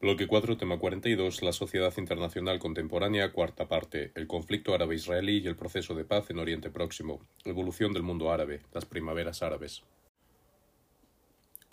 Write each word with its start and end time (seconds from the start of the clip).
Bloque 0.00 0.26
4, 0.26 0.56
tema 0.56 0.78
42, 0.78 1.42
la 1.42 1.52
sociedad 1.52 1.92
internacional 1.98 2.58
contemporánea, 2.58 3.30
cuarta 3.30 3.68
parte, 3.68 4.12
el 4.14 4.26
conflicto 4.26 4.74
árabe-israelí 4.74 5.38
y 5.38 5.46
el 5.48 5.56
proceso 5.56 5.94
de 5.94 6.04
paz 6.04 6.30
en 6.30 6.38
Oriente 6.38 6.70
Próximo, 6.70 7.20
evolución 7.44 7.92
del 7.92 8.04
mundo 8.04 8.32
árabe, 8.32 8.62
las 8.72 8.86
primaveras 8.86 9.42
árabes. 9.42 9.82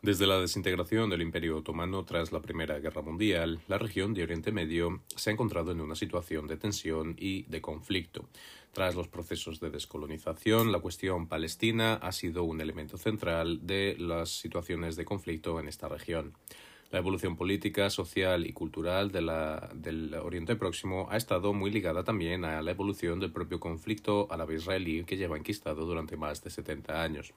Desde 0.06 0.28
la 0.28 0.40
desintegración 0.40 1.10
del 1.10 1.24
Imperio 1.24 1.58
Otomano 1.58 2.06
tras 2.06 2.32
la 2.32 2.40
Primera 2.40 2.78
Guerra 2.78 3.02
Mundial, 3.02 3.60
la 3.68 3.80
región 3.80 4.14
de 4.14 4.22
Oriente 4.22 4.52
Medio 4.52 5.02
se 5.16 5.32
ha 5.32 5.34
encontrado 5.34 5.72
en 5.72 5.82
una 5.82 5.96
situación 5.96 6.46
de 6.46 6.58
tensión 6.58 7.16
y 7.18 7.42
de 7.46 7.60
conflicto. 7.60 8.30
Tras 8.72 8.94
los 8.94 9.08
procesos 9.08 9.60
de 9.60 9.72
descolonización, 9.72 10.72
la 10.72 10.78
cuestión 10.78 11.28
palestina 11.28 11.96
ha 11.96 12.12
sido 12.12 12.44
un 12.44 12.62
elemento 12.62 13.00
central 13.00 13.66
de 13.66 13.96
las 13.98 14.30
situaciones 14.30 14.96
de 14.96 15.06
conflicto 15.06 15.60
en 15.60 15.68
esta 15.68 15.88
región. 15.88 16.34
La 16.92 17.00
evolución 17.00 17.36
política, 17.36 17.90
social 17.90 18.46
y 18.46 18.54
cultural 18.54 19.12
de 19.12 19.22
del 19.74 20.14
Oriente 20.14 20.56
Próximo 20.56 21.08
ha 21.10 21.18
estado 21.18 21.52
muy 21.54 21.72
ligada 21.72 22.04
también 22.04 22.46
a 22.46 22.62
la 22.62 22.72
evolución 22.72 23.20
del 23.20 23.32
propio 23.32 23.60
conflicto 23.60 24.28
árabe-israelí 24.30 25.04
que 25.04 25.18
lleva 25.18 25.36
enquistado 25.36 25.86
durante 25.86 26.16
más 26.16 26.44
de 26.44 26.52
70 26.52 27.02
años. 27.02 27.34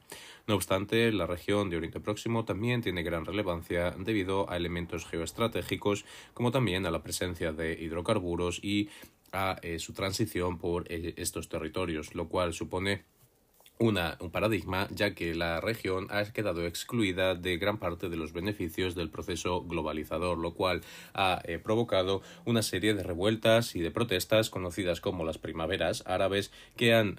No 0.46 0.54
obstante, 0.54 1.10
la 1.12 1.26
región 1.26 1.70
de 1.70 1.78
Oriente 1.78 1.98
Próximo 1.98 2.44
también 2.44 2.82
tiene 2.82 3.02
gran 3.02 3.24
relevancia 3.24 3.90
debido 3.92 4.50
a 4.50 4.56
elementos 4.56 5.06
geoestratégicos 5.06 6.04
como 6.34 6.50
también 6.50 6.86
a 6.86 6.90
la 6.90 7.02
presencia 7.02 7.52
de 7.52 7.72
hidrocarburos 7.72 8.62
y 8.62 8.90
a 9.32 9.58
eh, 9.62 9.78
su 9.78 9.92
transición 9.92 10.58
por 10.58 10.90
eh, 10.90 11.14
estos 11.16 11.48
territorios, 11.48 12.14
lo 12.14 12.28
cual 12.28 12.54
supone 12.54 13.04
una, 13.78 14.16
un 14.20 14.30
paradigma, 14.30 14.88
ya 14.90 15.14
que 15.14 15.34
la 15.34 15.60
región 15.60 16.08
ha 16.10 16.24
quedado 16.24 16.66
excluida 16.66 17.34
de 17.34 17.58
gran 17.58 17.78
parte 17.78 18.08
de 18.08 18.16
los 18.16 18.32
beneficios 18.32 18.94
del 18.94 19.10
proceso 19.10 19.62
globalizador, 19.64 20.38
lo 20.38 20.54
cual 20.54 20.82
ha 21.14 21.40
eh, 21.44 21.58
provocado 21.58 22.22
una 22.44 22.62
serie 22.62 22.94
de 22.94 23.02
revueltas 23.02 23.76
y 23.76 23.80
de 23.80 23.90
protestas 23.90 24.50
conocidas 24.50 25.00
como 25.00 25.24
las 25.24 25.38
primaveras 25.38 26.02
árabes 26.06 26.52
que 26.76 26.94
han 26.94 27.16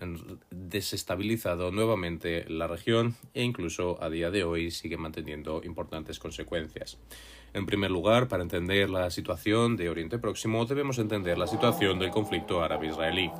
desestabilizado 0.51 1.71
nuevamente 1.71 2.45
la 2.49 2.67
región 2.67 3.15
e 3.33 3.43
incluso 3.43 4.01
a 4.03 4.09
día 4.09 4.31
de 4.31 4.43
hoy 4.43 4.71
sigue 4.71 4.97
manteniendo 4.97 5.61
importantes 5.63 6.19
consecuencias. 6.19 6.97
En 7.53 7.65
primer 7.65 7.91
lugar, 7.91 8.27
para 8.27 8.43
entender 8.43 8.89
la 8.89 9.09
situación 9.09 9.75
de 9.75 9.89
Oriente 9.89 10.19
Próximo, 10.19 10.65
debemos 10.65 10.99
entender 10.99 11.37
la 11.37 11.47
situación 11.47 11.99
del 11.99 12.11
conflicto 12.11 12.63
árabe-israelí. 12.63 13.31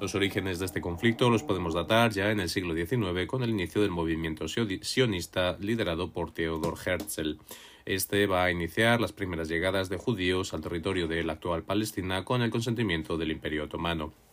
Los 0.00 0.14
orígenes 0.14 0.58
de 0.58 0.66
este 0.66 0.80
conflicto 0.80 1.28
los 1.30 1.42
podemos 1.42 1.74
datar 1.74 2.12
ya 2.12 2.30
en 2.30 2.40
el 2.40 2.48
siglo 2.48 2.74
XIX 2.74 3.26
con 3.26 3.42
el 3.42 3.50
inicio 3.50 3.82
del 3.82 3.90
movimiento 3.90 4.46
sionista 4.48 5.56
liderado 5.60 6.12
por 6.12 6.32
Theodor 6.32 6.78
Herzl. 6.84 7.38
Este 7.84 8.26
va 8.26 8.44
a 8.44 8.50
iniciar 8.50 9.00
las 9.00 9.12
primeras 9.12 9.48
llegadas 9.48 9.88
de 9.88 9.96
judíos 9.96 10.54
al 10.54 10.60
territorio 10.60 11.08
de 11.08 11.24
la 11.24 11.34
actual 11.34 11.62
Palestina 11.62 12.24
con 12.24 12.42
el 12.42 12.50
consentimiento 12.50 13.16
del 13.16 13.32
Imperio 13.32 13.64
Otomano 13.64 14.27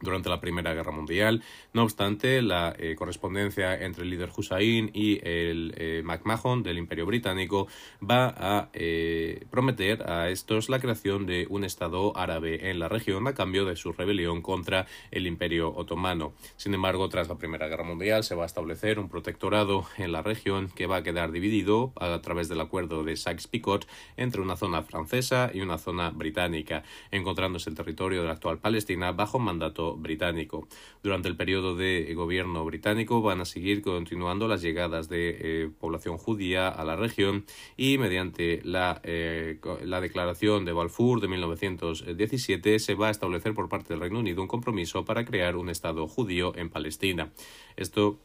durante 0.00 0.28
la 0.28 0.40
Primera 0.40 0.74
Guerra 0.74 0.92
Mundial. 0.92 1.42
No 1.72 1.82
obstante, 1.82 2.42
la 2.42 2.74
eh, 2.78 2.94
correspondencia 2.96 3.74
entre 3.80 4.04
el 4.04 4.10
líder 4.10 4.30
Hussein 4.36 4.90
y 4.94 5.20
el 5.26 5.74
eh, 5.76 6.02
McMahon 6.04 6.62
del 6.62 6.78
Imperio 6.78 7.06
Británico 7.06 7.68
va 8.02 8.34
a 8.36 8.68
eh, 8.72 9.44
prometer 9.50 10.08
a 10.10 10.30
estos 10.30 10.68
la 10.68 10.80
creación 10.80 11.26
de 11.26 11.46
un 11.48 11.64
Estado 11.64 12.16
árabe 12.16 12.70
en 12.70 12.78
la 12.78 12.88
región 12.88 13.26
a 13.26 13.34
cambio 13.34 13.64
de 13.64 13.76
su 13.76 13.92
rebelión 13.92 14.42
contra 14.42 14.86
el 15.10 15.26
Imperio 15.26 15.74
Otomano. 15.74 16.32
Sin 16.56 16.74
embargo, 16.74 17.08
tras 17.08 17.28
la 17.28 17.36
Primera 17.36 17.68
Guerra 17.68 17.84
Mundial 17.84 18.24
se 18.24 18.34
va 18.34 18.44
a 18.44 18.46
establecer 18.46 18.98
un 18.98 19.08
protectorado 19.08 19.86
en 19.98 20.12
la 20.12 20.22
región 20.22 20.70
que 20.74 20.86
va 20.86 20.96
a 20.96 21.02
quedar 21.02 21.32
dividido 21.32 21.92
a 21.96 22.20
través 22.20 22.48
del 22.48 22.60
acuerdo 22.60 23.04
de 23.04 23.16
Sykes-Picot 23.16 23.86
entre 24.16 24.40
una 24.40 24.56
zona 24.56 24.82
francesa 24.82 25.50
y 25.52 25.60
una 25.60 25.78
zona 25.78 26.10
británica, 26.10 26.82
encontrándose 27.10 27.70
el 27.70 27.76
territorio 27.76 28.22
de 28.22 28.28
la 28.28 28.34
actual 28.34 28.58
Palestina 28.58 29.12
bajo 29.12 29.38
mandato 29.38 29.89
británico. 29.96 30.66
Durante 31.02 31.28
el 31.28 31.36
periodo 31.36 31.76
de 31.76 32.12
gobierno 32.14 32.64
británico 32.64 33.22
van 33.22 33.40
a 33.40 33.44
seguir 33.44 33.82
continuando 33.82 34.48
las 34.48 34.62
llegadas 34.62 35.08
de 35.08 35.36
eh, 35.40 35.70
población 35.78 36.18
judía 36.18 36.68
a 36.68 36.84
la 36.84 36.96
región 36.96 37.44
y 37.76 37.98
mediante 37.98 38.60
la, 38.64 39.00
eh, 39.04 39.58
la 39.84 40.00
declaración 40.00 40.64
de 40.64 40.72
Balfour 40.72 41.20
de 41.20 41.28
1917 41.28 42.78
se 42.78 42.94
va 42.94 43.08
a 43.08 43.10
establecer 43.10 43.54
por 43.54 43.68
parte 43.68 43.94
del 43.94 44.00
Reino 44.00 44.18
Unido 44.18 44.42
un 44.42 44.48
compromiso 44.48 45.04
para 45.04 45.24
crear 45.24 45.56
un 45.56 45.70
Estado 45.70 46.06
judío 46.06 46.54
en 46.56 46.70
Palestina. 46.70 47.32
Esto 47.76 48.18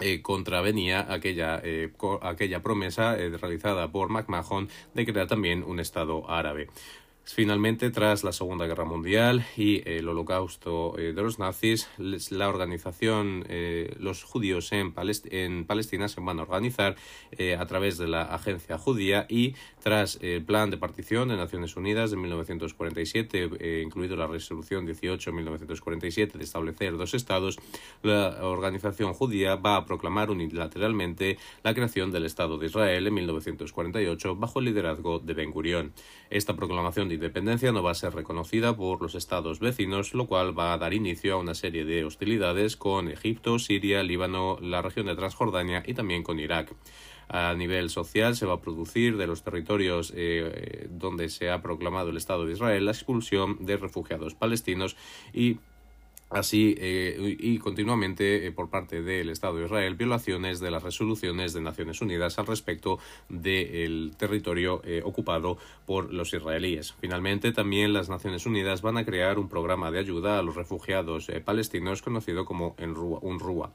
eh, 0.00 0.22
contravenía 0.22 1.12
aquella, 1.12 1.60
aquella 2.22 2.62
promesa 2.62 3.16
realizada 3.16 3.90
por 3.90 4.10
McMahon 4.10 4.68
de 4.94 5.04
crear 5.04 5.26
también 5.26 5.64
un 5.64 5.80
Estado 5.80 6.30
árabe. 6.30 6.68
Finalmente, 7.30 7.90
tras 7.90 8.24
la 8.24 8.32
Segunda 8.32 8.66
Guerra 8.66 8.86
Mundial 8.86 9.44
y 9.54 9.86
el 9.86 10.08
holocausto 10.08 10.98
eh, 10.98 11.12
de 11.12 11.22
los 11.22 11.38
nazis, 11.38 11.86
la 12.30 12.48
organización, 12.48 13.44
eh, 13.48 13.94
los 14.00 14.24
judíos 14.24 14.72
en, 14.72 14.94
Palestina 14.94 16.08
se 16.08 16.20
van 16.22 16.38
a 16.38 16.42
organizar 16.42 16.96
eh, 17.32 17.54
a 17.54 17.66
través 17.66 17.98
de 17.98 18.08
la 18.08 18.22
Agencia 18.22 18.78
Judía 18.78 19.26
y 19.28 19.54
tras 19.82 20.18
el 20.22 20.42
Plan 20.42 20.70
de 20.70 20.78
Partición 20.78 21.28
de 21.28 21.36
Naciones 21.36 21.76
Unidas 21.76 22.10
de 22.10 22.16
1947, 22.16 23.82
incluido 23.82 24.16
la 24.16 24.26
Resolución 24.26 24.86
18-1947 24.86 26.32
de 26.32 26.44
establecer 26.44 26.96
dos 26.96 27.12
estados, 27.12 27.58
la 28.02 28.38
organización 28.42 29.12
judía 29.12 29.56
va 29.56 29.76
a 29.76 29.84
proclamar 29.84 30.30
unilateralmente 30.30 31.38
la 31.62 31.74
creación 31.74 32.10
del 32.10 32.24
Estado 32.24 32.58
de 32.58 32.66
Israel 32.66 33.06
en 33.06 33.14
1948 33.14 34.36
bajo 34.36 34.58
el 34.58 34.64
liderazgo 34.64 35.18
de 35.18 35.34
Ben 35.34 35.50
Gurión. 35.50 35.92
Esta 36.30 36.56
proclamación 36.56 37.08
de 37.08 37.17
independencia 37.18 37.72
no 37.72 37.82
va 37.82 37.90
a 37.90 37.94
ser 37.94 38.14
reconocida 38.14 38.76
por 38.76 39.02
los 39.02 39.16
estados 39.16 39.58
vecinos, 39.58 40.14
lo 40.14 40.26
cual 40.26 40.56
va 40.56 40.72
a 40.72 40.78
dar 40.78 40.94
inicio 40.94 41.34
a 41.34 41.38
una 41.38 41.54
serie 41.54 41.84
de 41.84 42.04
hostilidades 42.04 42.76
con 42.76 43.08
Egipto, 43.08 43.58
Siria, 43.58 44.04
Líbano, 44.04 44.56
la 44.62 44.82
región 44.82 45.06
de 45.06 45.16
Transjordania 45.16 45.82
y 45.84 45.94
también 45.94 46.22
con 46.22 46.38
Irak. 46.38 46.74
A 47.28 47.52
nivel 47.54 47.90
social 47.90 48.36
se 48.36 48.46
va 48.46 48.54
a 48.54 48.60
producir 48.60 49.16
de 49.16 49.26
los 49.26 49.42
territorios 49.42 50.12
eh, 50.16 50.86
donde 50.90 51.28
se 51.28 51.50
ha 51.50 51.60
proclamado 51.60 52.10
el 52.10 52.16
Estado 52.16 52.46
de 52.46 52.52
Israel 52.52 52.86
la 52.86 52.92
expulsión 52.92 53.66
de 53.66 53.76
refugiados 53.76 54.34
palestinos 54.34 54.96
y 55.34 55.58
así 56.30 56.74
eh, 56.78 57.36
y 57.38 57.58
continuamente 57.58 58.46
eh, 58.46 58.52
por 58.52 58.70
parte 58.70 59.02
del 59.02 59.30
Estado 59.30 59.56
de 59.56 59.64
Israel 59.64 59.94
violaciones 59.94 60.60
de 60.60 60.70
las 60.70 60.82
resoluciones 60.82 61.52
de 61.52 61.60
Naciones 61.60 62.00
Unidas 62.00 62.38
al 62.38 62.46
respecto 62.46 62.98
del 63.28 64.12
territorio 64.16 64.82
eh, 64.84 65.02
ocupado 65.04 65.58
por 65.86 66.12
los 66.12 66.32
israelíes. 66.34 66.94
Finalmente, 67.00 67.52
también 67.52 67.92
las 67.92 68.08
Naciones 68.08 68.46
Unidas 68.46 68.82
van 68.82 68.98
a 68.98 69.04
crear 69.04 69.38
un 69.38 69.48
programa 69.48 69.90
de 69.90 69.98
ayuda 70.00 70.38
a 70.38 70.42
los 70.42 70.56
refugiados 70.56 71.28
palestinos 71.44 72.02
conocido 72.02 72.44
como 72.44 72.74
UNRWA. 72.78 73.72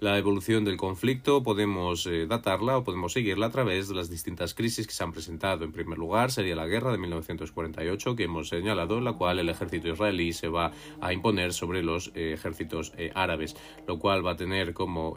La 0.00 0.18
evolución 0.18 0.64
del 0.64 0.76
conflicto 0.76 1.44
podemos 1.44 2.06
eh, 2.06 2.26
datarla 2.26 2.78
o 2.78 2.84
podemos 2.84 3.12
seguirla 3.12 3.46
a 3.46 3.50
través 3.50 3.88
de 3.88 3.94
las 3.94 4.10
distintas 4.10 4.52
crisis 4.52 4.88
que 4.88 4.92
se 4.92 5.04
han 5.04 5.12
presentado. 5.12 5.64
En 5.64 5.72
primer 5.72 5.98
lugar, 5.98 6.32
sería 6.32 6.56
la 6.56 6.66
guerra 6.66 6.90
de 6.90 6.98
1948 6.98 8.16
que 8.16 8.24
hemos 8.24 8.48
señalado, 8.48 8.98
en 8.98 9.04
la 9.04 9.12
cual 9.12 9.38
el 9.38 9.48
ejército 9.48 9.88
israelí 9.88 10.32
se 10.32 10.48
va 10.48 10.72
a 11.00 11.12
imponer 11.12 11.52
sobre 11.52 11.84
los 11.84 12.10
eh, 12.14 12.32
ejércitos 12.34 12.92
eh, 12.96 13.12
árabes, 13.14 13.56
lo 13.86 14.00
cual 14.00 14.26
va 14.26 14.32
a 14.32 14.36
tener 14.36 14.74
como 14.74 15.16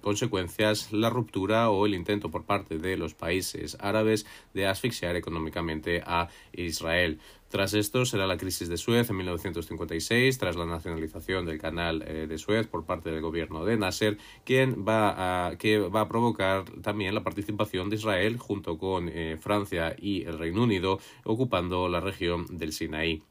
consecuencias 0.00 0.92
la 0.92 1.10
ruptura 1.10 1.70
o 1.70 1.86
el 1.86 1.94
intento 1.94 2.30
por 2.30 2.44
parte 2.44 2.78
de 2.78 2.96
los 2.96 3.14
países 3.14 3.76
árabes 3.80 4.26
de 4.54 4.66
asfixiar 4.66 5.16
económicamente 5.16 6.02
a 6.04 6.28
Israel. 6.52 7.20
Tras 7.50 7.74
esto 7.74 8.06
será 8.06 8.28
la 8.28 8.36
crisis 8.36 8.68
de 8.68 8.76
Suez 8.76 9.10
en 9.10 9.16
1956, 9.16 10.38
tras 10.38 10.54
la 10.54 10.66
nacionalización 10.66 11.46
del 11.46 11.58
canal 11.58 12.04
eh, 12.06 12.28
de 12.28 12.38
Suez 12.38 12.68
por 12.68 12.86
parte 12.86 13.10
del 13.10 13.22
gobierno 13.22 13.64
de 13.64 13.76
Nasser, 13.76 14.18
quien 14.44 14.84
va 14.86 15.48
a, 15.48 15.56
que 15.56 15.80
va 15.80 16.02
a 16.02 16.08
provocar 16.08 16.64
también 16.80 17.12
la 17.12 17.24
participación 17.24 17.90
de 17.90 17.96
Israel 17.96 18.38
junto 18.38 18.78
con 18.78 19.08
eh, 19.08 19.36
Francia 19.40 19.96
y 19.98 20.22
el 20.22 20.38
Reino 20.38 20.62
Unido 20.62 21.00
ocupando 21.24 21.88
la 21.88 21.98
región 21.98 22.46
del 22.56 22.72
Sinaí. 22.72 23.24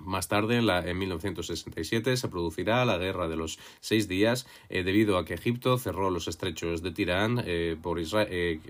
Más 0.00 0.28
tarde, 0.28 0.56
en, 0.56 0.66
la, 0.66 0.80
en 0.80 0.98
1967, 0.98 2.16
se 2.16 2.28
producirá 2.28 2.84
la 2.84 2.98
Guerra 2.98 3.28
de 3.28 3.36
los 3.36 3.58
Seis 3.80 4.08
Días, 4.08 4.46
eh, 4.68 4.82
debido 4.82 5.18
a 5.18 5.24
que 5.24 5.34
Egipto 5.34 5.78
cerró 5.78 6.10
los 6.10 6.28
estrechos 6.28 6.82
de 6.82 6.90
Tirán 6.90 7.42
eh, 7.44 7.76
por 7.80 8.00
eh, 8.00 8.60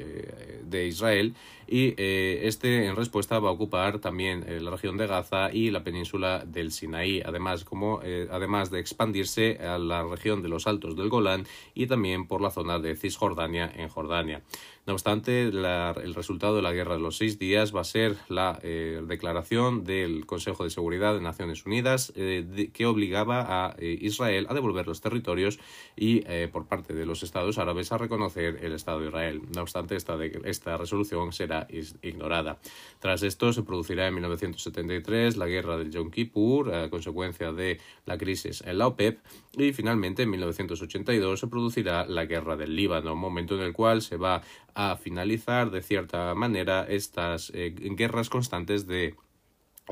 de 0.65 0.87
Israel 0.87 1.35
y 1.67 1.94
este 1.97 2.87
en 2.87 2.97
respuesta 2.97 3.38
va 3.38 3.50
a 3.50 3.53
ocupar 3.53 4.00
también 4.00 4.44
la 4.61 4.73
región 4.73 4.97
de 4.97 5.06
Gaza 5.06 5.53
y 5.53 5.71
la 5.71 5.85
península 5.85 6.44
del 6.44 6.73
Sinaí, 6.73 7.23
además, 7.25 7.65
como, 7.65 8.00
además 8.31 8.73
de 8.73 8.81
expandirse 8.81 9.59
a 9.59 9.79
la 9.79 10.03
región 10.03 10.43
de 10.43 10.49
los 10.49 10.67
Altos 10.67 10.97
del 10.97 11.09
Golán 11.09 11.47
y 11.73 11.87
también 11.87 12.27
por 12.27 12.41
la 12.41 12.50
zona 12.50 12.81
de 12.81 12.97
Cisjordania 12.97 13.71
en 13.77 13.88
Jordania. 13.88 14.43
No 14.87 14.94
obstante, 14.94 15.43
el 15.43 16.15
resultado 16.15 16.56
de 16.56 16.62
la 16.62 16.73
guerra 16.73 16.94
de 16.94 17.00
los 17.00 17.19
seis 17.19 17.38
días 17.38 17.75
va 17.75 17.82
a 17.82 17.85
ser 17.85 18.17
la 18.29 18.59
eh, 18.62 19.03
declaración 19.06 19.85
del 19.85 20.25
Consejo 20.25 20.65
de 20.65 20.71
Seguridad 20.71 21.12
de 21.15 21.21
Naciones 21.21 21.67
Unidas 21.67 22.15
eh, 22.17 22.71
que 22.73 22.87
obligaba 22.87 23.67
a 23.67 23.77
eh, 23.79 23.99
Israel 24.00 24.47
a 24.49 24.55
devolver 24.55 24.87
los 24.87 25.03
territorios 25.03 25.59
y 25.97 26.23
por 26.53 26.67
parte 26.67 26.94
de 26.94 27.05
los 27.05 27.23
estados 27.23 27.59
árabes 27.59 27.93
a 27.93 27.99
reconocer 27.99 28.59
el 28.62 28.73
Estado 28.73 29.00
de 29.00 29.09
Israel. 29.09 29.43
No 29.55 29.62
obstante, 29.62 29.97
esta, 29.97 30.77
resolución 30.77 31.32
será 31.32 31.67
ignorada. 32.03 32.59
Tras 33.00 33.23
esto, 33.23 33.53
se 33.53 33.62
producirá 33.62 34.06
en 34.06 34.15
1973 34.15 35.37
la 35.37 35.47
guerra 35.47 35.77
del 35.77 35.91
Yom 35.91 36.11
Kippur 36.11 36.75
a 36.75 36.88
consecuencia 36.88 37.53
de 37.53 37.81
la 38.06 38.17
crisis 38.17 38.62
en 38.67 38.79
la 38.79 38.87
OPEP 38.87 39.19
y 39.59 39.73
finalmente 39.73 40.23
en 40.23 40.31
1982 40.31 41.41
se 41.41 41.47
producirá 41.49 42.06
la 42.06 42.25
guerra 42.25 42.56
del 42.56 42.75
Líbano, 42.75 43.15
momento 43.15 43.56
en 43.56 43.62
el 43.62 43.73
cual 43.73 44.00
se 44.00 44.17
va 44.17 44.43
a 44.75 44.96
finalizar 44.96 45.70
de 45.70 45.82
cierta 45.82 46.34
manera 46.34 46.84
estas 46.88 47.50
eh, 47.55 47.75
guerras 47.96 48.28
constantes 48.28 48.87
de 48.87 49.14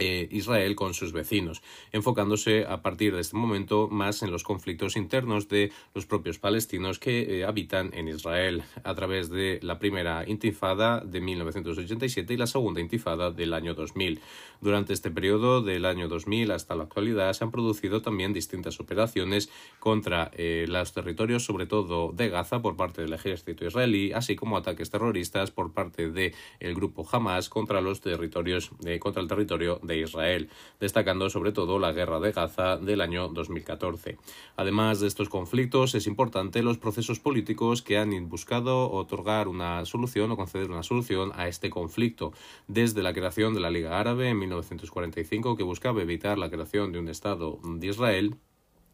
eh, 0.00 0.28
Israel 0.30 0.74
con 0.74 0.94
sus 0.94 1.12
vecinos, 1.12 1.62
enfocándose 1.92 2.66
a 2.66 2.82
partir 2.82 3.14
de 3.14 3.20
este 3.20 3.36
momento 3.36 3.88
más 3.88 4.22
en 4.22 4.30
los 4.30 4.42
conflictos 4.42 4.96
internos 4.96 5.48
de 5.48 5.72
los 5.94 6.06
propios 6.06 6.38
palestinos 6.38 6.98
que 6.98 7.40
eh, 7.40 7.44
habitan 7.44 7.90
en 7.94 8.08
Israel 8.08 8.62
a 8.84 8.94
través 8.94 9.30
de 9.30 9.58
la 9.62 9.78
primera 9.78 10.28
intifada 10.28 11.00
de 11.00 11.20
1987 11.20 12.34
y 12.34 12.36
la 12.36 12.46
segunda 12.46 12.80
intifada 12.80 13.30
del 13.30 13.54
año 13.54 13.74
2000. 13.74 14.20
Durante 14.60 14.92
este 14.92 15.10
periodo 15.10 15.62
del 15.62 15.84
año 15.84 16.08
2000 16.08 16.50
hasta 16.50 16.74
la 16.74 16.84
actualidad 16.84 17.32
se 17.32 17.44
han 17.44 17.50
producido 17.50 18.02
también 18.02 18.32
distintas 18.32 18.80
operaciones 18.80 19.50
contra 19.78 20.30
eh, 20.34 20.66
los 20.68 20.92
territorios, 20.92 21.44
sobre 21.44 21.66
todo 21.66 22.12
de 22.12 22.28
Gaza 22.28 22.60
por 22.62 22.76
parte 22.76 23.02
del 23.02 23.12
ejército 23.12 23.64
israelí, 23.64 24.12
así 24.12 24.36
como 24.36 24.56
ataques 24.56 24.90
terroristas 24.90 25.50
por 25.50 25.72
parte 25.72 26.10
del 26.10 26.34
grupo 26.74 27.06
Hamas 27.10 27.48
contra 27.48 27.80
los 27.80 28.00
territorios 28.00 28.70
contra 29.00 29.22
el 29.22 29.28
territorio 29.28 29.80
de 29.88 29.98
Israel, 29.98 30.48
destacando 30.78 31.28
sobre 31.30 31.50
todo 31.50 31.80
la 31.80 31.90
guerra 31.90 32.20
de 32.20 32.30
Gaza 32.30 32.76
del 32.76 33.00
año 33.00 33.26
2014. 33.28 34.18
Además 34.56 35.00
de 35.00 35.08
estos 35.08 35.28
conflictos, 35.28 35.96
es 35.96 36.06
importante 36.06 36.62
los 36.62 36.78
procesos 36.78 37.18
políticos 37.18 37.82
que 37.82 37.98
han 37.98 38.28
buscado 38.28 38.88
otorgar 38.92 39.48
una 39.48 39.84
solución 39.84 40.30
o 40.30 40.36
conceder 40.36 40.70
una 40.70 40.84
solución 40.84 41.32
a 41.34 41.48
este 41.48 41.70
conflicto, 41.70 42.32
desde 42.68 43.02
la 43.02 43.12
creación 43.12 43.54
de 43.54 43.60
la 43.60 43.70
Liga 43.70 43.98
Árabe 43.98 44.28
en 44.28 44.38
1945, 44.38 45.56
que 45.56 45.64
buscaba 45.64 46.02
evitar 46.02 46.38
la 46.38 46.50
creación 46.50 46.92
de 46.92 47.00
un 47.00 47.08
Estado 47.08 47.58
de 47.64 47.86
Israel, 47.88 48.36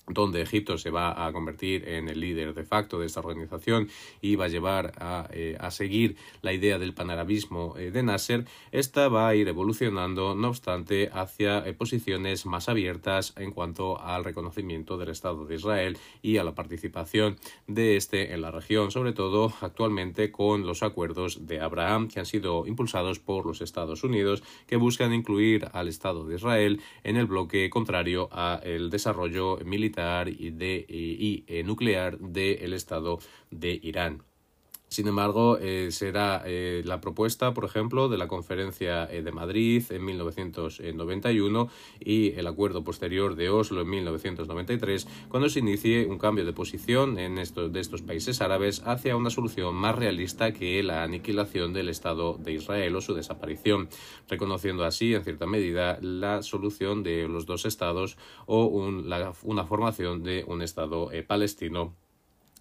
donde 0.06 0.42
Egipto 0.42 0.76
se 0.76 0.90
va 0.90 1.26
a 1.26 1.32
convertir 1.32 1.88
en 1.88 2.08
el 2.08 2.20
líder 2.20 2.54
de 2.54 2.64
facto 2.64 2.98
de 2.98 3.06
esta 3.06 3.20
organización 3.20 3.88
y 4.20 4.36
va 4.36 4.46
a 4.46 4.48
llevar 4.48 4.92
a, 4.98 5.28
eh, 5.32 5.56
seguir 5.70 6.16
la 6.42 6.52
idea 6.52 6.78
del 6.78 6.94
panarabismo 6.94 7.74
eh, 7.78 7.90
de 7.90 8.02
Nasser, 8.02 8.44
esta 8.70 9.08
va 9.08 9.28
a 9.28 9.34
ir 9.34 9.48
evolucionando, 9.48 10.34
no 10.34 10.48
obstante, 10.48 11.10
hacia 11.12 11.66
eh, 11.66 11.72
posiciones 11.72 12.44
más 12.44 12.68
abiertas 12.68 13.32
en 13.36 13.50
cuanto 13.50 14.00
al 14.00 14.24
reconocimiento 14.24 14.98
del 14.98 15.08
Estado 15.08 15.46
de 15.46 15.54
Israel 15.54 15.98
y 16.22 16.36
a 16.36 16.44
la 16.44 16.54
participación 16.54 17.36
de 17.66 17.96
este 17.96 18.34
en 18.34 18.42
la 18.42 18.50
región, 18.50 18.90
sobre 18.90 19.12
todo 19.12 19.52
actualmente 19.62 20.30
con 20.30 20.66
los 20.66 20.82
acuerdos 20.82 21.46
de 21.46 21.60
Abraham 21.60 22.08
que 22.08 22.20
han 22.20 22.26
sido 22.26 22.66
impulsados 22.66 23.18
por 23.18 23.46
los 23.46 23.62
Estados 23.62 24.04
Unidos 24.04 24.42
que 24.66 24.76
buscan 24.76 25.14
incluir 25.14 25.68
al 25.72 25.88
Estado 25.88 26.26
de 26.26 26.36
Israel 26.36 26.80
en 27.04 27.16
el 27.16 27.26
bloque 27.26 27.70
contrario 27.70 28.28
al 28.32 28.90
desarrollo 28.90 29.58
militar 29.64 29.93
y, 30.26 30.50
de, 30.50 30.84
y, 30.88 31.44
eh, 31.46 31.62
nuclear 31.62 32.18
del 32.18 32.72
Estado 32.72 33.18
de 33.50 33.78
Irán. 33.82 34.22
Sin 34.88 35.08
embargo, 35.08 35.58
eh, 35.58 35.88
será 35.90 36.42
eh, 36.46 36.82
la 36.84 37.00
propuesta, 37.00 37.52
por 37.52 37.64
ejemplo, 37.64 38.08
de 38.08 38.18
la 38.18 38.28
Conferencia 38.28 39.06
de 39.06 39.32
Madrid 39.32 39.82
en 39.90 40.04
1991 40.04 41.68
y 42.00 42.32
el 42.32 42.46
acuerdo 42.46 42.84
posterior 42.84 43.34
de 43.34 43.48
Oslo 43.48 43.80
en 43.80 43.90
1993, 43.90 45.08
cuando 45.28 45.48
se 45.48 45.58
inicie 45.58 46.06
un 46.06 46.18
cambio 46.18 46.44
de 46.44 46.52
posición 46.52 47.18
en 47.18 47.38
estos, 47.38 47.72
de 47.72 47.80
estos 47.80 48.02
países 48.02 48.40
árabes 48.40 48.82
hacia 48.84 49.16
una 49.16 49.30
solución 49.30 49.74
más 49.74 49.96
realista 49.96 50.52
que 50.52 50.82
la 50.82 51.02
aniquilación 51.02 51.72
del 51.72 51.88
Estado 51.88 52.36
de 52.38 52.52
Israel 52.52 52.96
o 52.96 53.00
su 53.00 53.14
desaparición, 53.14 53.88
reconociendo 54.28 54.84
así, 54.84 55.14
en 55.14 55.24
cierta 55.24 55.46
medida, 55.46 55.98
la 56.00 56.42
solución 56.42 57.02
de 57.02 57.28
los 57.28 57.46
dos 57.46 57.66
estados 57.66 58.16
o 58.46 58.66
una 58.66 59.64
formación 59.64 60.22
de 60.22 60.44
un 60.46 60.62
Estado 60.62 61.10
eh, 61.12 61.22
palestino 61.22 61.94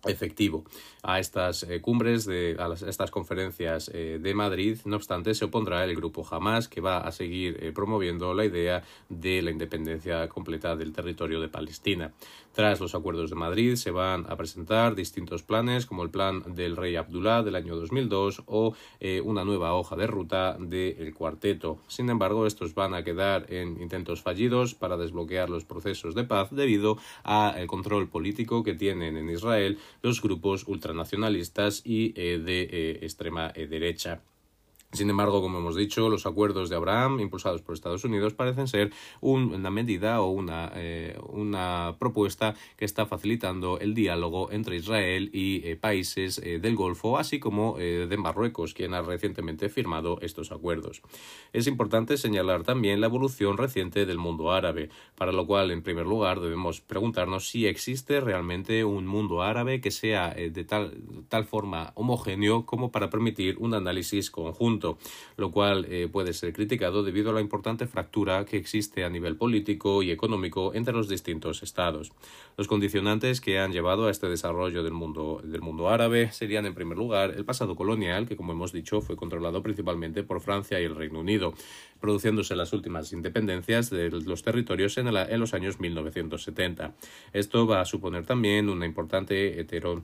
efectivo 0.06 0.64
a 1.04 1.20
estas 1.20 1.64
eh, 1.64 1.82
cumbres, 1.82 2.26
de, 2.26 2.56
a, 2.58 2.72
estas 2.88 3.12
conferencias 3.12 3.92
eh, 3.94 4.20
de 4.22 4.34
Madrid. 4.34 4.80
No 4.86 4.96
obstante, 4.96 5.34
se 5.34 5.46
opondrá 5.46 5.84
el 5.84 5.96
grupo 5.96 6.26
Hamas, 6.30 6.68
que 6.68 6.82
va 6.82 7.00
a 7.00 7.12
seguir 7.12 7.58
eh, 7.62 7.72
promoviendo 7.74 8.34
la 8.34 8.46
idea 8.46 8.84
de 9.10 9.42
la 9.42 9.52
independencia 9.52 10.28
completa 10.30 10.76
del 10.76 10.94
territorio 10.94 11.42
de 11.42 11.50
Palestina. 11.50 12.14
Tras 12.54 12.80
los 12.80 12.96
acuerdos 12.96 13.32
de 13.32 13.36
Madrid, 13.36 13.76
se 13.76 13.92
van 13.92 14.26
a 14.30 14.38
presentar 14.38 14.96
distintos 14.96 15.44
planes, 15.44 15.86
como 15.86 16.04
el 16.04 16.10
plan 16.10 16.44
del 16.56 16.78
rey 16.78 16.96
Abdullah 16.96 17.42
del 17.42 17.56
año 17.56 17.76
2002 17.76 18.44
o 18.46 18.76
una 19.24 19.44
nueva 19.44 19.74
hoja 19.74 19.96
de 19.96 20.06
ruta 20.06 20.56
del 20.60 21.16
cuarteto. 21.16 21.80
Sin 21.88 22.12
embargo, 22.12 22.46
estos 22.46 22.76
van 22.76 22.94
a 22.94 23.04
quedar 23.04 23.52
en 23.52 23.82
intentos 23.82 24.22
fallidos 24.22 24.76
para 24.76 24.98
desbloquear 24.98 25.50
los 25.50 25.66
procesos 25.66 26.14
de 26.14 26.26
paz 26.26 26.50
debido 26.52 27.00
al 27.24 27.66
control 27.66 28.08
político 28.08 28.64
que 28.64 28.76
tienen 28.76 29.18
en 29.18 29.32
Israel 29.32 29.80
los 30.04 30.22
grupos 30.22 30.68
ultranacionalistas 30.68 31.82
y 31.86 32.14
eh, 32.16 32.38
de 32.38 32.64
eh, 32.64 33.00
extrema 33.02 33.52
eh, 33.56 33.68
derecha. 33.68 34.22
Sin 34.94 35.10
embargo, 35.10 35.42
como 35.42 35.58
hemos 35.58 35.76
dicho, 35.76 36.08
los 36.08 36.28
acuerdos 36.28 36.70
de 36.70 36.76
Abraham 36.76 37.20
impulsados 37.20 37.64
por 37.64 37.74
Estados 37.74 38.04
Unidos 38.04 38.36
parecen 38.36 38.68
ser 38.68 38.92
una 39.22 39.72
medida 39.72 40.22
o 40.22 40.30
una, 40.30 40.72
eh, 40.76 41.18
una 41.30 41.96
propuesta 41.98 42.54
que 42.78 42.86
está 42.86 43.08
facilitando 43.08 43.80
el 43.80 43.96
diálogo 43.96 44.52
entre 44.52 44.76
Israel 44.76 45.32
y 45.34 45.68
eh, 45.68 45.78
países 45.78 46.40
eh, 46.44 46.60
del 46.60 46.76
Golfo, 46.76 47.18
así 47.18 47.40
como 47.40 47.78
de 47.78 48.18
Marruecos, 48.18 48.76
quien 48.76 48.94
ha 48.94 49.02
recientemente 49.02 49.68
firmado 49.68 50.20
estos 50.22 50.52
acuerdos. 50.52 51.02
Es 51.54 51.66
importante 51.66 52.18
señalar 52.18 52.62
también 52.64 53.02
la 53.02 53.08
evolución 53.08 53.58
reciente 53.58 54.06
del 54.06 54.20
mundo 54.20 54.52
árabe, 54.52 54.90
para 55.16 55.32
lo 55.32 55.48
cual, 55.48 55.72
en 55.72 55.82
primer 55.82 56.06
lugar, 56.06 56.40
debemos 56.40 56.82
preguntarnos 56.82 57.50
si 57.50 57.66
existe 57.66 58.22
realmente 58.22 58.84
un 58.86 59.08
mundo 59.08 59.42
árabe 59.42 59.82
que 59.82 59.90
sea 59.90 60.30
de 60.34 60.64
tal, 60.66 60.94
tal 61.30 61.46
forma 61.46 61.94
homogéneo 61.96 62.66
como 62.66 62.92
para 62.92 63.10
permitir 63.10 63.58
un 63.58 63.74
análisis 63.74 64.30
conjunto 64.30 64.83
lo 65.38 65.52
cual 65.52 65.86
eh, 65.90 66.08
puede 66.12 66.34
ser 66.34 66.54
criticado 66.54 67.04
debido 67.04 67.32
a 67.32 67.34
la 67.34 67.42
importante 67.42 67.88
fractura 67.88 68.46
que 68.46 68.58
existe 68.58 69.04
a 69.04 69.10
nivel 69.10 69.36
político 69.36 70.04
y 70.04 70.12
económico 70.12 70.74
entre 70.74 70.94
los 70.94 71.08
distintos 71.08 71.64
estados. 71.64 72.12
Los 72.58 72.68
condicionantes 72.68 73.42
que 73.42 73.60
han 73.60 73.72
llevado 73.72 74.08
a 74.08 74.12
este 74.12 74.28
desarrollo 74.28 74.84
del 74.84 74.94
mundo, 74.94 75.42
del 75.44 75.62
mundo 75.62 75.90
árabe 75.90 76.32
serían, 76.32 76.66
en 76.66 76.76
primer 76.76 76.98
lugar, 76.98 77.32
el 77.32 77.46
pasado 77.46 77.76
colonial, 77.76 78.28
que, 78.28 78.36
como 78.36 78.52
hemos 78.52 78.72
dicho, 78.72 79.02
fue 79.02 79.16
controlado 79.16 79.64
principalmente 79.64 80.24
por 80.24 80.42
Francia 80.42 80.80
y 80.80 80.84
el 80.86 80.96
Reino 80.96 81.20
Unido, 81.20 81.54
produciéndose 82.00 82.56
las 82.56 82.74
últimas 82.74 83.12
independencias 83.14 83.90
de 83.90 84.10
los 84.12 84.44
territorios 84.44 84.98
en, 84.98 85.08
en 85.08 85.40
los 85.40 85.54
años 85.54 85.80
1970. 85.80 86.94
Esto 87.34 87.66
va 87.66 87.82
a 87.82 87.86
suponer 87.86 88.26
también 88.26 88.70
una 88.70 88.86
importante 88.86 89.60
hetero 89.60 90.04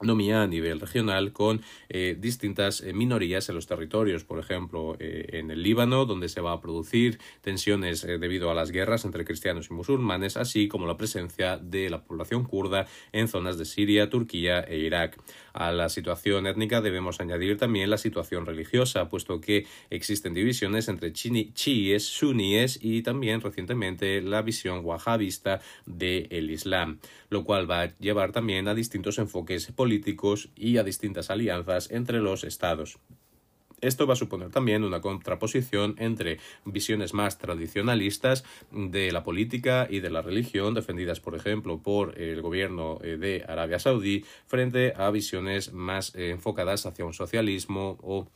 a 0.00 0.46
nivel 0.46 0.80
regional 0.80 1.32
con 1.32 1.60
eh, 1.90 2.16
distintas 2.18 2.80
eh, 2.80 2.94
minorías 2.94 3.48
en 3.50 3.54
los 3.54 3.66
territorios, 3.66 4.24
por 4.24 4.38
ejemplo, 4.38 4.96
eh, 4.98 5.26
en 5.32 5.50
el 5.50 5.62
Líbano, 5.62 6.06
donde 6.06 6.30
se 6.30 6.40
va 6.40 6.52
a 6.52 6.60
producir 6.60 7.18
tensiones 7.42 8.00
debido 8.02 8.50
a 8.50 8.54
las 8.54 8.70
guerras 8.70 9.04
entre 9.04 9.26
cristianos 9.26 9.68
y 9.70 9.74
musulmanes, 9.74 10.38
así 10.38 10.68
como 10.68 10.86
la 10.86 10.96
presencia 10.96 11.58
de 11.58 11.90
la 11.90 12.02
población 12.02 12.44
kurda 12.44 12.86
en 13.12 13.28
zonas 13.28 13.58
de 13.58 13.66
Siria, 13.66 14.08
Turquía 14.08 14.60
e 14.60 14.78
Irak. 14.78 15.18
A 15.52 15.70
la 15.70 15.88
situación 15.90 16.46
étnica 16.46 16.80
debemos 16.80 17.20
añadir 17.20 17.58
también 17.58 17.90
la 17.90 17.98
situación 17.98 18.46
religiosa, 18.46 19.08
puesto 19.08 19.40
que 19.40 19.66
existen 19.90 20.32
divisiones 20.32 20.88
entre 20.88 21.12
chiíes, 21.12 22.04
suníes 22.04 22.78
y 22.80 23.02
también 23.02 23.40
recientemente 23.42 24.22
la 24.22 24.40
visión 24.42 24.80
wahhabista 24.82 25.60
del 25.84 26.50
Islam, 26.50 27.00
lo 27.28 27.44
cual 27.44 27.70
va 27.70 27.82
a 27.82 27.98
llevar 27.98 28.32
también 28.32 28.66
a 28.68 28.74
distintos 28.74 29.18
enfoques 29.18 29.66
políticos 29.72 29.89
y 30.56 30.78
a 30.78 30.84
distintas 30.84 31.30
alianzas 31.30 31.90
entre 31.90 32.20
los 32.20 32.44
estados. 32.44 32.98
Esto 33.80 34.06
va 34.06 34.12
a 34.12 34.16
suponer 34.16 34.50
también 34.50 34.84
una 34.84 35.00
contraposición 35.00 35.94
entre 35.98 36.38
visiones 36.64 37.14
más 37.14 37.38
tradicionalistas 37.38 38.44
de 38.70 39.10
la 39.10 39.22
política 39.22 39.86
y 39.88 40.00
de 40.00 40.10
la 40.10 40.20
religión, 40.20 40.74
defendidas, 40.74 41.20
por 41.20 41.34
ejemplo, 41.34 41.78
por 41.78 42.18
el 42.20 42.42
gobierno 42.42 42.98
eh, 43.02 43.16
de 43.16 43.44
Arabia 43.48 43.78
Saudí, 43.78 44.24
frente 44.46 44.92
a 44.96 45.10
visiones 45.10 45.72
más 45.72 46.14
eh, 46.14 46.30
enfocadas 46.30 46.84
hacia 46.84 47.06
un 47.06 47.14
socialismo 47.14 47.98
o 48.02 48.28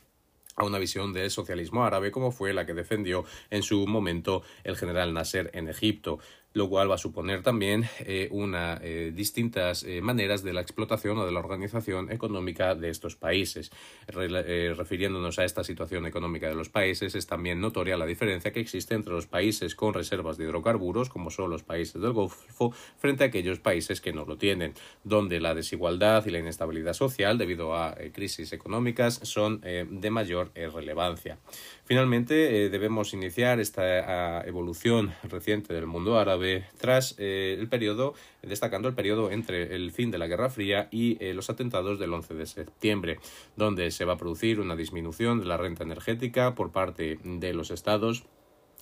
a 0.55 0.65
una 0.65 0.79
visión 0.79 1.13
del 1.13 1.29
socialismo 1.31 1.83
árabe 1.83 2.11
como 2.11 2.31
fue 2.31 2.53
la 2.53 2.65
que 2.65 2.73
defendió 2.73 3.25
en 3.49 3.61
su 3.61 3.85
momento 3.87 4.41
el 4.63 4.77
general 4.77 5.13
Nasser 5.13 5.51
en 5.53 5.67
Egipto 5.67 6.19
lo 6.55 6.69
cual 6.69 6.89
va 6.89 6.95
a 6.95 6.97
suponer 6.97 7.43
también 7.43 7.83
eh, 7.99 8.29
eh, 8.31 9.11
distintas 9.13 9.83
eh, 9.83 10.01
maneras 10.01 10.41
de 10.41 10.53
la 10.53 10.61
explotación 10.61 11.17
o 11.17 11.25
de 11.25 11.33
la 11.33 11.39
organización 11.39 12.09
económica 12.11 12.75
de 12.75 12.89
estos 12.89 13.17
países. 13.17 13.71
refiriéndonos 14.07 15.37
a 15.37 15.43
esta 15.43 15.65
situación 15.65 16.05
económica 16.05 16.47
de 16.47 16.55
los 16.55 16.69
países, 16.69 17.13
es 17.13 17.27
también 17.27 17.59
notoria 17.59 17.97
la 17.97 18.05
diferencia 18.05 18.53
que 18.53 18.61
existe 18.61 18.95
entre 18.95 19.13
los 19.13 19.27
países 19.27 19.75
con 19.75 19.93
reservas 19.93 20.37
de 20.37 20.45
hidrocarburos, 20.45 21.09
como 21.09 21.29
son 21.29 21.49
los 21.49 21.63
países 21.63 22.01
del 22.01 22.13
Golfo, 22.13 22.71
frente 22.97 23.25
a 23.25 23.27
aquellos 23.27 23.59
países 23.59 23.99
que 23.99 24.13
no 24.13 24.23
lo 24.23 24.37
tienen, 24.37 24.75
donde 25.03 25.41
la 25.41 25.55
desigualdad 25.55 26.25
y 26.25 26.31
la 26.31 26.39
inestabilidad 26.39 26.93
social, 26.93 27.37
debido 27.37 27.75
a 27.75 27.95
crisis 28.13 28.53
económicas, 28.53 29.19
son 29.23 29.59
de 29.59 30.09
mayor 30.09 30.53
relevancia. 30.55 31.37
Finalmente, 31.83 32.69
debemos 32.69 33.13
iniciar 33.13 33.59
esta 33.59 34.41
evolución 34.47 35.13
reciente 35.23 35.73
del 35.73 35.85
mundo 35.85 36.17
árabe 36.17 36.44
tras 36.77 37.15
eh, 37.17 37.55
el 37.59 37.67
periodo, 37.67 38.13
destacando 38.41 38.87
el 38.87 38.95
periodo 38.95 39.31
entre 39.31 39.75
el 39.75 39.91
fin 39.91 40.11
de 40.11 40.17
la 40.17 40.27
Guerra 40.27 40.49
Fría 40.49 40.87
y 40.91 41.17
eh, 41.23 41.33
los 41.33 41.49
atentados 41.49 41.99
del 41.99 42.13
11 42.13 42.33
de 42.33 42.45
septiembre, 42.45 43.19
donde 43.55 43.91
se 43.91 44.05
va 44.05 44.13
a 44.13 44.17
producir 44.17 44.59
una 44.59 44.75
disminución 44.75 45.39
de 45.39 45.45
la 45.45 45.57
renta 45.57 45.83
energética 45.83 46.55
por 46.55 46.71
parte 46.71 47.19
de 47.23 47.53
los 47.53 47.71
estados 47.71 48.23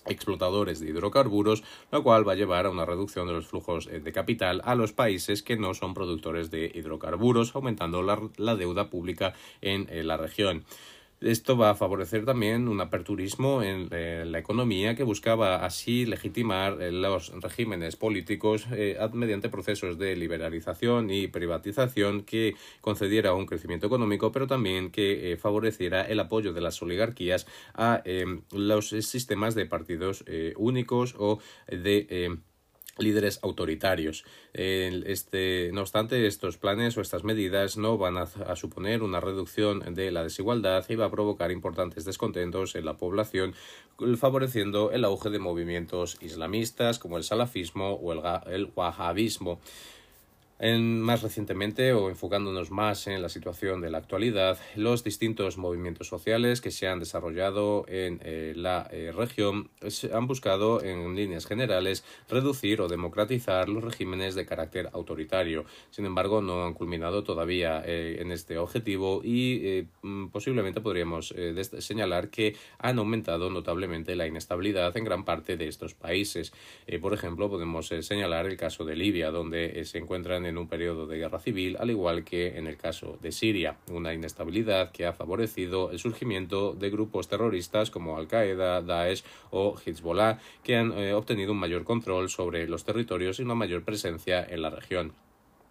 explotadores 0.05 0.81
de 0.81 0.89
hidrocarburos, 0.89 1.63
lo 1.91 2.03
cual 2.03 2.27
va 2.27 2.33
a 2.33 2.35
llevar 2.35 2.65
a 2.65 2.69
una 2.69 2.85
reducción 2.85 3.25
de 3.27 3.33
los 3.33 3.47
flujos 3.47 3.87
eh, 3.87 3.99
de 3.99 4.11
capital 4.11 4.61
a 4.65 4.75
los 4.75 4.91
países 4.91 5.43
que 5.43 5.55
no 5.55 5.73
son 5.73 5.93
productores 5.93 6.51
de 6.51 6.71
hidrocarburos, 6.73 7.55
aumentando 7.55 8.03
la, 8.03 8.55
deuda 8.55 8.89
pública 8.89 9.33
en 9.61 9.87
la 10.07 10.17
región. 10.17 10.65
Esto 11.23 11.55
va 11.55 11.69
a 11.69 11.75
favorecer 11.75 12.25
también 12.25 12.67
un 12.67 12.81
aperturismo 12.81 13.63
en 13.63 13.87
eh, 13.91 14.25
la 14.27 14.39
economía 14.39 14.93
que 14.93 15.03
buscaba 15.03 15.63
así 15.63 16.05
legitimar 16.05 16.81
eh, 16.81 16.91
los 16.91 17.31
regímenes 17.41 17.95
políticos 17.95 18.67
eh, 18.73 18.97
mediante 19.13 19.47
procesos 19.47 19.97
de 19.97 20.17
liberalización 20.17 21.09
y 21.09 21.29
privatización 21.29 22.23
que 22.23 22.55
concediera 22.81 23.33
un 23.33 23.45
crecimiento 23.45 23.87
económico, 23.87 24.33
pero 24.33 24.47
también 24.47 24.91
que 24.91 25.37
favoreciera 25.41 26.01
el 26.01 26.19
apoyo 26.19 26.51
de 26.51 26.59
las 26.59 26.81
oligarquías 26.81 27.47
a 27.73 28.03
los 28.51 28.89
sistemas 28.89 29.55
de 29.55 29.65
partidos 29.65 30.25
únicos 30.57 31.15
o 31.17 31.39
de 31.67 32.37
líderes 32.97 33.39
autoritarios. 33.41 34.25
Este, 34.53 35.71
no 35.73 35.81
obstante, 35.81 36.25
estos 36.27 36.57
planes 36.57 36.97
o 36.97 37.01
estas 37.01 37.23
medidas 37.23 37.77
no 37.77 37.97
van 37.97 38.17
a, 38.17 38.55
suponer 38.55 39.03
una 39.03 39.19
reducción 39.19 39.95
de 39.95 40.11
la 40.11 40.23
desigualdad 40.23 40.85
y 40.89 40.95
va 40.95 41.05
a 41.05 41.11
provocar 41.11 41.51
importantes 41.51 42.05
descontentos 42.05 42.75
en 42.75 42.85
la 42.85 42.97
población, 42.97 43.53
favoreciendo 44.17 44.91
el 44.91 45.05
auge 45.05 45.29
de 45.29 45.39
movimientos 45.39 46.17
islamistas 46.21 46.99
como 46.99 47.17
el 47.17 47.23
salafismo 47.23 47.93
o 47.93 48.13
el, 48.13 48.21
el 48.47 48.67
más 50.71 51.21
recientemente, 51.21 51.91
o 51.91 52.09
enfocándonos 52.09 52.71
más 52.71 53.07
en 53.07 53.21
la 53.21 53.27
situación 53.27 53.81
de 53.81 53.91
la 53.91 53.97
actualidad, 53.97 54.57
los 54.75 55.03
distintos 55.03 55.57
movimientos 55.57 56.07
sociales 56.07 56.61
que 56.61 56.71
se 56.71 56.87
han 56.87 56.99
desarrollado 56.99 57.85
en 57.89 58.21
eh, 58.23 58.53
la 58.55 58.87
eh, 58.91 59.11
región 59.13 59.69
han 60.13 60.25
buscado, 60.25 60.81
en 60.81 61.15
líneas 61.17 61.47
generales, 61.47 62.05
reducir 62.29 62.79
o 62.79 62.87
democratizar 62.87 63.67
los 63.67 63.83
regímenes 63.83 64.35
de 64.35 64.45
carácter 64.45 64.89
autoritario. 64.93 65.65
Sin 65.89 66.05
embargo, 66.05 66.41
no 66.41 66.63
han 66.63 66.73
culminado 66.73 67.25
todavía 67.25 67.83
eh, 67.85 68.21
en 68.21 68.31
este 68.31 68.57
objetivo 68.57 69.21
y 69.21 69.85
mm, 70.01 70.27
posiblemente 70.27 70.79
podríamos 70.79 71.35
señalar 71.79 72.29
que 72.29 72.55
han 72.77 72.99
aumentado 72.99 73.49
notablemente 73.49 74.15
la 74.15 74.27
inestabilidad 74.27 74.95
en 74.95 75.03
gran 75.03 75.25
parte 75.25 75.57
de 75.57 75.67
estos 75.67 75.93
países. 75.93 76.53
por 77.01 77.13
ejemplo, 77.13 77.49
podemos 77.49 77.87
señalar 77.87 78.45
el 78.45 78.55
caso 78.55 78.85
de 78.85 78.95
Libia, 78.95 79.29
donde 79.29 79.83
se 79.83 79.97
encuentran 79.97 80.45
en 80.45 80.52
en 80.53 80.59
un 80.59 80.67
periodo 80.67 81.07
de 81.07 81.17
guerra 81.17 81.39
civil, 81.39 81.75
al 81.79 81.89
igual 81.89 82.23
que 82.23 82.57
en 82.57 82.67
el 82.67 82.77
caso 82.77 83.17
de 83.21 83.31
Siria, 83.31 83.77
una 83.91 84.13
inestabilidad 84.13 84.91
que 84.91 85.05
ha 85.05 85.13
favorecido 85.13 85.91
el 85.91 85.99
surgimiento 85.99 86.73
de 86.73 86.89
grupos 86.89 87.27
terroristas 87.27 87.89
como 87.89 88.17
Al-Qaeda, 88.17 88.81
Daesh 88.81 89.23
o 89.49 89.75
Hezbollah, 89.83 90.39
que 90.63 90.77
han 90.77 90.91
eh, 90.93 91.13
obtenido 91.13 91.51
un 91.51 91.59
mayor 91.59 91.83
control 91.83 92.29
sobre 92.29 92.67
los 92.67 92.85
territorios 92.85 93.39
y 93.39 93.43
una 93.43 93.55
mayor 93.55 93.83
presencia 93.83 94.45
en 94.47 94.61
la 94.61 94.69
región. 94.69 95.13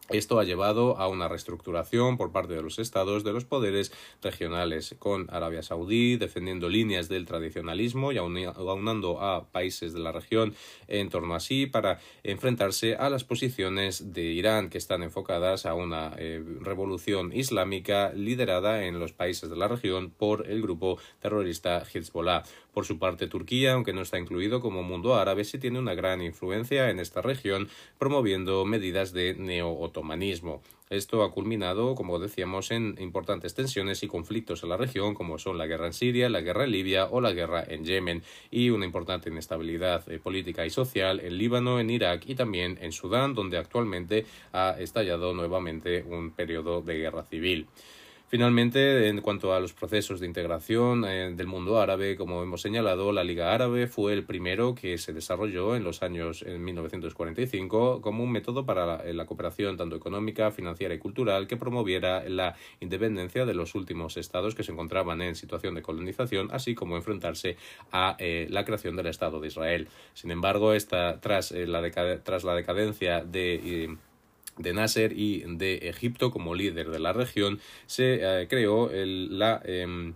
Esto 0.09 0.41
ha 0.41 0.45
llevado 0.45 0.99
a 0.99 1.07
una 1.07 1.29
reestructuración 1.29 2.17
por 2.17 2.33
parte 2.33 2.55
de 2.55 2.63
los 2.63 2.79
estados 2.81 3.23
de 3.23 3.33
los 3.33 3.45
poderes 3.45 3.93
regionales, 4.21 4.97
con 4.99 5.29
Arabia 5.31 5.63
Saudí 5.63 6.17
defendiendo 6.17 6.69
líneas 6.69 7.09
del 7.09 7.25
tradicionalismo 7.25 8.13
y 8.13 8.19
aunando 8.19 9.21
a 9.23 9.47
países 9.47 9.93
de 9.93 10.01
la 10.01 10.11
región 10.11 10.55
en 10.89 11.09
torno 11.09 11.35
a 11.35 11.41
sí 11.41 11.67
para 11.67 12.01
enfrentarse 12.25 12.97
a 12.97 13.09
las 13.11 13.25
posiciones 13.25 14.13
de 14.13 14.23
Irán 14.23 14.71
que 14.71 14.79
están 14.79 15.03
enfocadas 15.03 15.67
a 15.67 15.75
una 15.75 16.13
eh, 16.19 16.43
revolución 16.61 17.33
islámica 17.33 18.13
liderada 18.13 18.85
en 18.85 18.99
los 18.99 19.13
países 19.13 19.49
de 19.51 19.57
la 19.57 19.69
región 19.69 20.11
por 20.11 20.51
el 20.51 20.63
grupo 20.63 20.99
terrorista 21.21 21.85
Hezbollah. 21.91 22.43
Por 22.73 22.87
su 22.87 22.99
parte, 22.99 23.27
Turquía, 23.27 23.75
aunque 23.75 23.93
no 23.93 24.01
está 24.01 24.19
incluido 24.19 24.63
como 24.63 24.83
mundo 24.83 25.15
árabe, 25.15 25.45
sí 25.45 25.59
tiene 25.59 25.79
una 25.79 25.95
gran 25.95 26.23
influencia 26.23 26.89
en 26.89 27.01
esta 27.01 27.21
región, 27.21 27.69
promoviendo 27.99 28.65
medidas 28.65 29.13
de 29.13 29.35
neo-otomanismo. 29.93 30.63
Esto 30.91 31.23
ha 31.23 31.31
culminado, 31.31 31.95
como 31.95 32.19
decíamos, 32.19 32.71
en 32.71 32.97
importantes 33.01 33.55
tensiones 33.55 34.03
y 34.03 34.09
conflictos 34.09 34.63
en 34.63 34.69
la 34.69 34.77
región, 34.77 35.15
como 35.15 35.39
son 35.39 35.57
la 35.57 35.67
guerra 35.67 35.87
en 35.87 35.95
Siria, 35.95 36.29
la 36.29 36.43
guerra 36.43 36.65
en 36.65 36.73
Libia 36.73 37.07
o 37.07 37.21
la 37.21 37.33
guerra 37.33 37.65
en 37.67 37.85
Yemen, 37.85 38.23
y 38.51 38.69
una 38.71 38.85
importante 38.85 39.31
inestabilidad 39.31 40.11
eh, 40.11 40.19
política 40.19 40.67
y 40.67 40.71
social 40.71 41.21
en 41.21 41.39
Líbano, 41.39 41.81
en 41.81 41.89
Irak 41.89 42.25
y 42.27 42.35
también 42.35 42.79
en 42.83 42.93
Sudán, 42.93 43.35
donde 43.35 43.57
actualmente 43.57 44.27
ha 44.53 44.77
estallado 44.79 45.33
nuevamente 45.33 46.03
un 46.03 46.31
periodo 46.33 46.83
de 46.83 46.99
guerra 46.99 47.25
civil. 47.25 47.69
Finalmente, 48.35 49.09
en 49.09 49.21
cuanto 49.21 49.53
a 49.53 49.61
los 49.61 49.75
procesos 49.75 50.19
de 50.19 50.27
integración 50.27 51.05
eh, 51.05 51.35
del 51.37 51.47
mundo 51.47 51.79
árabe, 51.79 52.17
como 52.17 52.43
hemos 52.43 52.63
señalado, 52.63 53.13
la 53.13 53.25
Liga 53.25 53.53
Árabe 53.53 53.89
fue 53.89 54.15
el 54.15 54.25
primero 54.25 54.75
que 54.75 54.97
se 54.97 55.13
desarrolló 55.13 55.77
en 55.77 55.85
los 55.85 56.03
años 56.03 56.41
en 56.41 56.65
1945 56.65 58.01
como 58.01 58.25
un 58.25 58.33
método 58.33 58.65
para 58.65 59.05
la, 59.05 59.27
cooperación 59.27 59.77
tanto 59.77 59.97
económica, 59.97 60.51
financiera 60.51 60.95
y 60.95 60.99
cultural 60.99 61.47
que 61.47 61.59
promoviera 61.59 62.27
la 62.27 62.57
independencia 62.81 63.45
de 63.45 63.53
los 63.53 63.75
últimos 63.75 64.17
estados 64.17 64.55
que 64.55 64.63
se 64.63 64.73
encontraban 64.73 65.21
en 65.21 65.35
situación 65.35 65.75
de 65.75 65.83
colonización, 65.83 66.49
así 66.53 66.75
como 66.75 66.97
enfrentarse 66.97 67.59
a 67.93 68.17
eh, 68.19 68.47
la 68.49 68.65
creación 68.65 68.97
del 68.97 69.09
Estado 69.09 69.41
de 69.41 69.49
Israel. 69.49 69.89
Sin 70.15 70.31
embargo, 70.31 70.73
esta, 70.73 71.21
tras, 71.21 71.53
eh, 71.53 71.67
la, 71.67 71.83
tras 72.23 72.45
la 72.45 72.55
decadencia 72.55 73.23
de 73.23 73.99
de 74.59 74.73
Nasser 74.73 75.13
y 75.19 75.45
de 75.47 75.89
Egipto 75.89 76.31
como 76.31 76.55
líder 76.55 76.91
de 76.91 76.99
la 77.01 77.13
región, 77.13 77.61
se 77.87 78.21
eh, 78.23 78.49
creó 78.49 78.91
el, 78.91 79.39
la 79.39 79.61
em, 79.65 80.15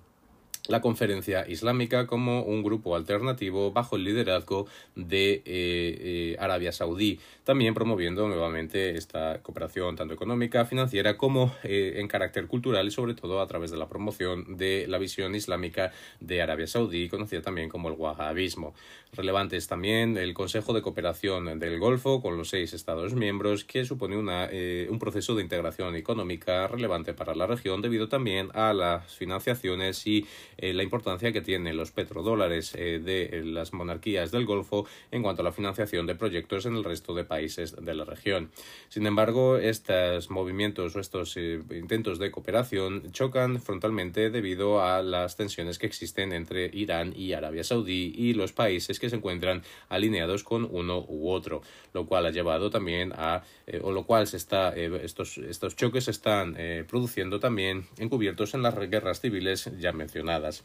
la 0.68 0.80
Conferencia 0.80 1.46
Islámica 1.48 2.06
como 2.06 2.42
un 2.42 2.62
grupo 2.62 2.96
alternativo 2.96 3.72
bajo 3.72 3.96
el 3.96 4.04
liderazgo 4.04 4.66
de 4.94 5.34
eh, 5.34 5.42
eh, 5.44 6.36
Arabia 6.38 6.72
Saudí, 6.72 7.20
también 7.44 7.74
promoviendo 7.74 8.26
nuevamente 8.28 8.96
esta 8.96 9.40
cooperación 9.42 9.96
tanto 9.96 10.14
económica, 10.14 10.64
financiera 10.64 11.16
como 11.16 11.54
eh, 11.62 11.94
en 11.96 12.08
carácter 12.08 12.46
cultural 12.46 12.86
y 12.86 12.90
sobre 12.90 13.14
todo 13.14 13.40
a 13.40 13.46
través 13.46 13.70
de 13.70 13.76
la 13.76 13.88
promoción 13.88 14.56
de 14.56 14.86
la 14.88 14.98
visión 14.98 15.34
islámica 15.34 15.92
de 16.20 16.42
Arabia 16.42 16.66
Saudí, 16.66 17.08
conocida 17.08 17.42
también 17.42 17.68
como 17.68 17.88
el 17.88 17.94
wahhabismo. 17.94 18.74
Relevantes 19.12 19.66
también 19.68 20.16
el 20.16 20.34
Consejo 20.34 20.72
de 20.72 20.82
Cooperación 20.82 21.58
del 21.58 21.78
Golfo 21.78 22.20
con 22.20 22.36
los 22.36 22.50
seis 22.50 22.74
Estados 22.74 23.14
miembros, 23.14 23.64
que 23.64 23.84
supone 23.84 24.16
una, 24.16 24.50
un 24.90 24.98
proceso 24.98 25.34
de 25.34 25.42
integración 25.42 25.94
económica 25.94 26.66
relevante 26.66 27.14
para 27.14 27.34
la 27.34 27.46
región 27.46 27.80
debido 27.80 28.08
también 28.08 28.50
a 28.54 28.72
las 28.72 29.14
financiaciones 29.14 30.06
y 30.06 30.26
eh, 30.58 30.72
la 30.72 30.82
importancia 30.82 31.32
que 31.32 31.40
tienen 31.40 31.76
los 31.76 31.90
petrodólares 31.90 32.74
eh, 32.74 33.00
de 33.02 33.24
eh, 33.24 33.44
las 33.44 33.72
monarquías 33.72 34.30
del 34.30 34.46
Golfo 34.46 34.86
en 35.10 35.22
cuanto 35.22 35.42
a 35.42 35.44
la 35.44 35.52
financiación 35.52 36.06
de 36.06 36.14
proyectos 36.14 36.66
en 36.66 36.76
el 36.76 36.84
resto 36.84 37.14
de 37.14 37.24
países 37.24 37.76
de 37.76 37.94
la 37.94 38.04
región. 38.04 38.50
Sin 38.88 39.06
embargo, 39.06 39.58
estos 39.58 40.30
movimientos 40.30 40.96
o 40.96 41.00
estos 41.00 41.36
intentos 41.36 42.18
de 42.18 42.30
cooperación 42.30 43.12
chocan 43.12 43.60
frontalmente 43.60 44.30
debido 44.30 44.82
a 44.82 45.02
las 45.02 45.36
tensiones 45.36 45.78
que 45.78 45.86
existen 45.86 46.32
entre 46.32 46.70
Irán 46.72 47.12
y 47.14 47.32
Arabia 47.32 47.64
Saudí 47.64 48.14
y 48.16 48.34
los 48.34 48.52
países 48.52 48.98
que 48.98 49.10
se 49.10 49.16
encuentran 49.16 49.62
alineados 49.88 50.44
con 50.44 50.66
uno 50.70 51.04
u 51.08 51.30
otro, 51.30 51.62
lo 51.92 52.06
cual 52.06 52.26
ha 52.26 52.30
llevado 52.30 52.70
también 52.70 53.12
a, 53.12 53.42
o 53.82 53.92
lo 53.92 54.04
cual 54.04 54.26
se 54.26 54.36
está, 54.36 54.74
estos, 54.74 55.38
estos 55.38 55.76
choques 55.76 56.04
se 56.04 56.10
están 56.10 56.56
produciendo 56.88 57.40
también 57.40 57.86
encubiertos 57.98 58.54
en 58.54 58.62
las 58.62 58.74
guerras 58.90 59.20
civiles 59.20 59.70
ya 59.78 59.92
mencionadas. 59.92 60.45
Yes. 60.46 60.62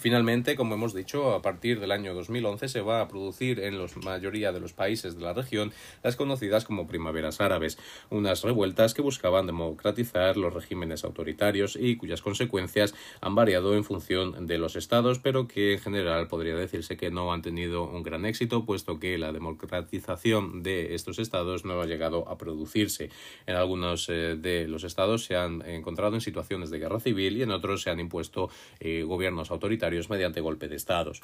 Finalmente, 0.00 0.56
como 0.56 0.76
hemos 0.76 0.94
dicho, 0.94 1.34
a 1.34 1.42
partir 1.42 1.78
del 1.78 1.92
año 1.92 2.14
2011 2.14 2.68
se 2.68 2.80
va 2.80 3.02
a 3.02 3.08
producir 3.08 3.60
en 3.60 3.78
la 3.78 3.86
mayoría 4.02 4.50
de 4.50 4.58
los 4.58 4.72
países 4.72 5.14
de 5.14 5.20
la 5.20 5.34
región 5.34 5.74
las 6.02 6.16
conocidas 6.16 6.64
como 6.64 6.86
primaveras 6.86 7.42
árabes, 7.42 7.76
unas 8.08 8.42
revueltas 8.42 8.94
que 8.94 9.02
buscaban 9.02 9.44
democratizar 9.44 10.38
los 10.38 10.54
regímenes 10.54 11.04
autoritarios 11.04 11.76
y 11.78 11.96
cuyas 11.96 12.22
consecuencias 12.22 12.94
han 13.20 13.34
variado 13.34 13.74
en 13.74 13.84
función 13.84 14.46
de 14.46 14.56
los 14.56 14.74
estados, 14.74 15.18
pero 15.18 15.46
que 15.46 15.74
en 15.74 15.80
general 15.80 16.28
podría 16.28 16.56
decirse 16.56 16.96
que 16.96 17.10
no 17.10 17.34
han 17.34 17.42
tenido 17.42 17.84
un 17.84 18.02
gran 18.02 18.24
éxito, 18.24 18.64
puesto 18.64 18.98
que 18.98 19.18
la 19.18 19.32
democratización 19.32 20.62
de 20.62 20.94
estos 20.94 21.18
estados 21.18 21.66
no 21.66 21.78
ha 21.78 21.84
llegado 21.84 22.26
a 22.26 22.38
producirse. 22.38 23.10
En 23.46 23.56
algunos 23.56 24.08
eh, 24.08 24.36
de 24.40 24.66
los 24.66 24.82
estados 24.82 25.24
se 25.26 25.36
han 25.36 25.60
encontrado 25.60 26.14
en 26.14 26.22
situaciones 26.22 26.70
de 26.70 26.78
guerra 26.78 27.00
civil 27.00 27.36
y 27.36 27.42
en 27.42 27.50
otros 27.50 27.82
se 27.82 27.90
han 27.90 28.00
impuesto 28.00 28.48
eh, 28.78 29.02
gobiernos 29.02 29.50
autoritarios 29.50 29.89
mediante 30.10 30.40
golpe 30.40 30.68
de 30.68 30.76
estados. 30.76 31.20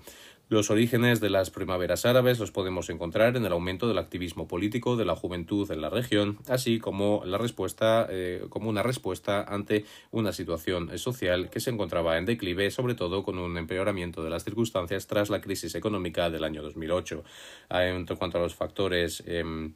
Los 0.49 0.71
orígenes 0.71 1.21
de 1.21 1.31
las 1.31 1.51
primaveras 1.51 2.07
árabes 2.07 2.39
los 2.39 2.51
podemos 2.51 2.89
encontrar 2.91 3.37
en 3.37 3.45
el 3.45 3.53
aumento 3.53 3.89
del 3.89 3.99
activismo 3.99 4.47
político 4.47 4.97
de 4.97 5.05
la 5.05 5.17
juventud 5.17 5.71
en 5.71 5.81
la 5.81 5.91
región, 5.91 6.39
así 6.49 6.79
como 6.79 7.23
la 7.25 7.39
respuesta 7.39 8.07
eh, 8.11 8.45
como 8.49 8.69
una 8.69 8.83
respuesta 8.83 9.43
ante 9.43 9.85
una 10.11 10.33
situación 10.33 10.97
social 10.99 11.51
que 11.51 11.61
se 11.61 11.71
encontraba 11.71 12.19
en 12.19 12.27
declive, 12.27 12.71
sobre 12.71 12.95
todo 12.95 13.23
con 13.23 13.39
un 13.39 13.57
empeoramiento 13.59 14.23
de 14.23 14.31
las 14.31 14.45
circunstancias 14.45 15.07
tras 15.07 15.31
la 15.31 15.41
crisis 15.41 15.75
económica 15.75 16.31
del 16.31 16.45
año 16.45 16.63
2008. 16.63 17.25
En 17.71 18.07
cuanto 18.07 18.39
a 18.39 18.41
los 18.41 18.55
factores 18.55 19.23
em, 19.27 19.75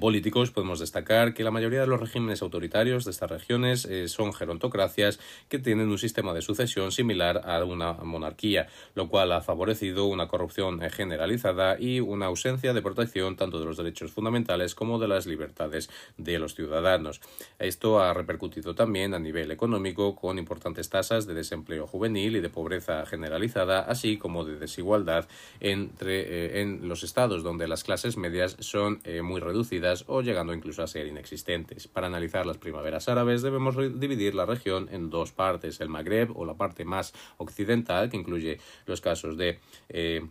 políticos 0.00 0.52
podemos 0.52 0.78
destacar 0.78 1.34
que 1.34 1.42
la 1.42 1.50
mayoría 1.50 1.80
de 1.80 1.86
los 1.88 2.00
regímenes 2.00 2.40
autoritarios 2.40 3.04
de 3.04 3.10
estas 3.10 3.30
regiones 3.30 3.84
eh, 3.84 4.08
son 4.08 4.32
gerontocracias 4.32 5.18
que 5.48 5.58
tienen 5.58 5.88
un 5.88 5.98
sistema 5.98 6.32
de 6.32 6.40
sucesión 6.40 6.92
similar 6.92 7.42
a 7.44 7.62
una 7.64 7.92
monarquía, 7.94 8.68
lo 8.94 9.08
cual 9.08 9.32
ha 9.32 9.40
favorecido 9.40 10.06
una 10.06 10.28
corrupción 10.28 10.82
eh, 10.82 10.90
generalizada 10.90 11.80
y 11.80 11.98
una 11.98 12.26
ausencia 12.26 12.72
de 12.72 12.80
protección 12.80 13.34
tanto 13.36 13.58
de 13.58 13.64
los 13.66 13.76
derechos 13.76 14.12
fundamentales 14.12 14.76
como 14.76 15.00
de 15.00 15.08
las 15.08 15.26
libertades 15.26 15.90
de 16.16 16.38
los 16.38 16.54
ciudadanos. 16.54 17.20
Esto 17.58 18.00
ha 18.00 18.14
repercutido 18.14 18.76
también 18.76 19.14
a 19.14 19.18
nivel 19.18 19.50
económico 19.50 20.14
con 20.14 20.38
importantes 20.38 20.88
tasas 20.90 21.26
de 21.26 21.34
desempleo 21.34 21.88
juvenil 21.88 22.36
y 22.36 22.40
de 22.40 22.48
pobreza 22.48 23.04
generalizada, 23.04 23.80
así 23.80 24.16
como 24.16 24.44
de 24.44 24.58
desigualdad 24.58 25.28
entre 25.58 26.60
en 26.60 26.88
los 26.88 27.02
estados 27.02 27.42
donde 27.42 27.66
las 27.66 27.82
clases 27.82 28.16
medias 28.16 28.56
son 28.60 29.00
muy 29.22 29.40
reducidas 29.40 29.71
o 30.06 30.20
llegando 30.20 30.52
incluso 30.52 30.82
a 30.82 30.86
ser 30.86 31.06
inexistentes. 31.06 31.88
Para 31.88 32.08
analizar 32.08 32.44
las 32.44 32.58
primaveras 32.58 33.08
árabes 33.08 33.42
debemos 33.42 33.76
dividir 33.98 34.34
la 34.34 34.44
región 34.44 34.88
en 34.90 35.08
dos 35.08 35.32
partes, 35.32 35.80
el 35.80 35.88
Magreb 35.88 36.36
o 36.36 36.44
la 36.44 36.54
parte 36.54 36.84
más 36.84 37.14
occidental, 37.38 38.10
que 38.10 38.16
incluye 38.16 38.58
los 38.86 39.00
casos 39.00 39.36
de 39.36 39.60
eh, 39.88 40.26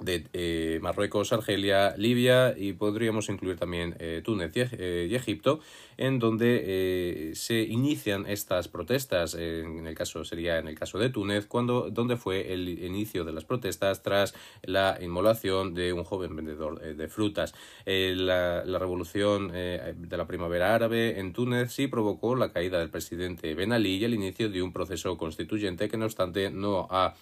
de 0.00 0.26
eh, 0.32 0.78
Marruecos, 0.82 1.32
Argelia, 1.32 1.94
Libia 1.96 2.54
y 2.56 2.72
podríamos 2.72 3.28
incluir 3.28 3.56
también 3.56 3.94
eh, 3.98 4.22
Túnez 4.24 4.52
eh, 4.54 5.08
y, 5.10 5.14
Egipto, 5.14 5.60
en 5.96 6.18
donde 6.18 7.32
se 7.34 7.62
inician 7.62 8.26
estas 8.26 8.68
protestas. 8.68 9.34
En 9.34 9.86
el 9.86 9.94
caso 9.94 10.24
sería 10.24 10.58
en 10.58 10.68
el 10.68 10.74
caso 10.74 10.98
de 10.98 11.10
Túnez, 11.10 11.46
cuando 11.46 11.90
donde 11.90 12.16
fue 12.16 12.52
el 12.52 12.68
inicio 12.68 13.24
de 13.24 13.32
las 13.32 13.44
protestas 13.44 14.02
tras 14.02 14.34
la 14.62 14.98
inmolación 15.00 15.74
de 15.74 15.92
un 15.92 16.02
joven 16.02 16.34
vendedor 16.34 16.80
de 16.80 17.08
frutas. 17.08 17.54
La, 17.86 18.64
la, 18.64 18.78
revolución 18.78 19.52
de 19.52 20.16
la 20.16 20.26
primavera 20.26 20.74
árabe 20.74 21.20
en 21.20 21.32
Túnez 21.32 21.72
sí 21.72 21.86
provocó 21.86 22.34
la 22.34 22.52
caída 22.52 22.80
del 22.80 22.90
presidente 22.90 23.54
Ben 23.54 23.72
Ali 23.72 23.96
y 23.96 24.04
el 24.04 24.14
inicio 24.14 24.50
de 24.50 24.62
un 24.62 24.72
proceso 24.72 25.16
constituyente 25.16 25.88
que 25.88 25.96
no 25.96 26.06
obstante 26.06 26.50
no 26.50 26.88
ha 26.90 27.14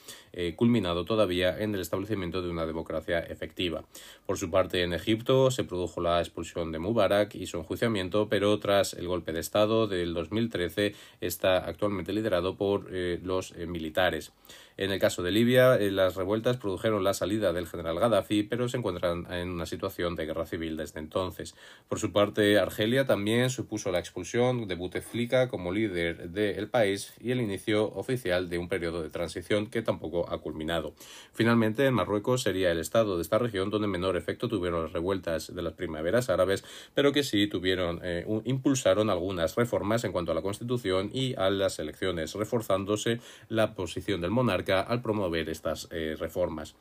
culminado 0.57 1.05
todavía 1.05 1.59
en 1.59 1.75
el 1.75 1.83
establecimiento 1.83 2.41
de 2.41 2.49
una 2.49 2.62
democracia 2.66 3.21
efectiva. 3.21 3.85
Por 4.26 4.38
su 4.38 4.50
parte, 4.50 4.83
en 4.83 4.92
Egipto 4.92 5.50
se 5.50 5.64
produjo 5.64 6.00
la 6.00 6.21
expulsión 6.21 6.73
de 6.73 6.78
Mubarak 6.78 7.35
y 7.35 7.47
su 7.47 7.59
enjuiciamiento, 7.59 8.28
pero 8.28 8.59
tras 8.59 8.95
el 8.95 9.09
golpe 9.09 9.33
de 9.33 9.40
Estado 9.40 9.87
del 9.87 10.14
2013 10.14 10.95
está 11.21 11.59
actualmente 11.59 12.12
liderado 12.12 12.57
por 12.57 12.88
eh, 12.90 13.21
los 13.23 13.52
eh, 13.52 13.66
militares. 13.66 14.33
En 14.76 14.90
el 14.90 14.99
caso 14.99 15.23
de 15.23 15.31
Libia, 15.31 15.76
eh, 15.76 15.90
las 15.90 16.16
revueltas 16.16 16.57
produjeron 16.57 17.04
la 17.04 17.12
salida 17.12 17.52
del 17.52 17.66
general 17.66 18.00
Gaddafi, 18.00 18.42
pero 18.45 18.69
se 18.69 18.78
encuentran 18.78 19.31
en 19.31 19.50
una 19.50 19.66
situación 19.66 20.16
de 20.16 20.26
guerra 20.26 20.47
civil 20.47 20.76
desde 20.76 20.99
entonces. 20.99 21.54
Por 21.88 21.99
su 21.99 22.11
parte, 22.11 22.59
Argelia 22.59 23.07
también 23.07 23.50
supuso 23.50 23.92
la 23.92 23.99
expulsión 23.99 24.66
de 24.66 24.75
Bouteflika 24.75 25.49
como 25.49 25.73
líder 25.73 26.31
del 26.31 26.69
país 26.69 27.14
y 27.21 27.33
el 27.33 27.40
inicio 27.40 27.92
oficial 27.92 28.49
de 28.49 28.59
un 28.59 28.69
periodo 28.69 29.02
de 29.02 29.11
transición 29.11 29.66
que 29.66 29.83
tampoco 29.83 30.31
ha 30.33 30.38
culminado. 30.38 30.95
Finalmente, 31.33 31.87
en 31.87 31.95
Marruecos 31.95 32.42
sería 32.53 32.71
el 32.71 32.81
estado 32.81 33.17
de 33.17 33.23
esta 33.23 33.39
región 33.39 33.71
donde 33.71 33.89
menor 33.89 34.15
efecto 34.15 34.47
tuvieron 34.47 34.83
las 34.83 34.93
revueltas 34.93 35.55
de 35.55 35.63
las 35.63 35.73
primaveras 35.73 36.29
árabes, 36.29 36.63
pero 36.93 37.11
que 37.11 37.23
sí 37.23 37.47
tuvieron, 37.47 38.01
eh, 38.03 38.27
impulsaron 38.45 39.09
algunas 39.09 39.57
reformas 39.57 40.05
en 40.05 40.13
cuanto 40.13 40.33
a 40.33 40.35
la 40.35 40.43
constitución 40.43 41.09
y 41.15 41.35
a 41.37 41.49
las 41.49 41.79
elecciones, 41.79 42.35
reforzándose 42.35 43.21
la 43.49 43.75
posición 43.75 44.21
del 44.21 44.33
monarca 44.33 44.83
al 44.83 45.01
promover 45.01 45.49
estas 45.49 45.89
eh, 45.93 46.15
reformas. 46.21 46.75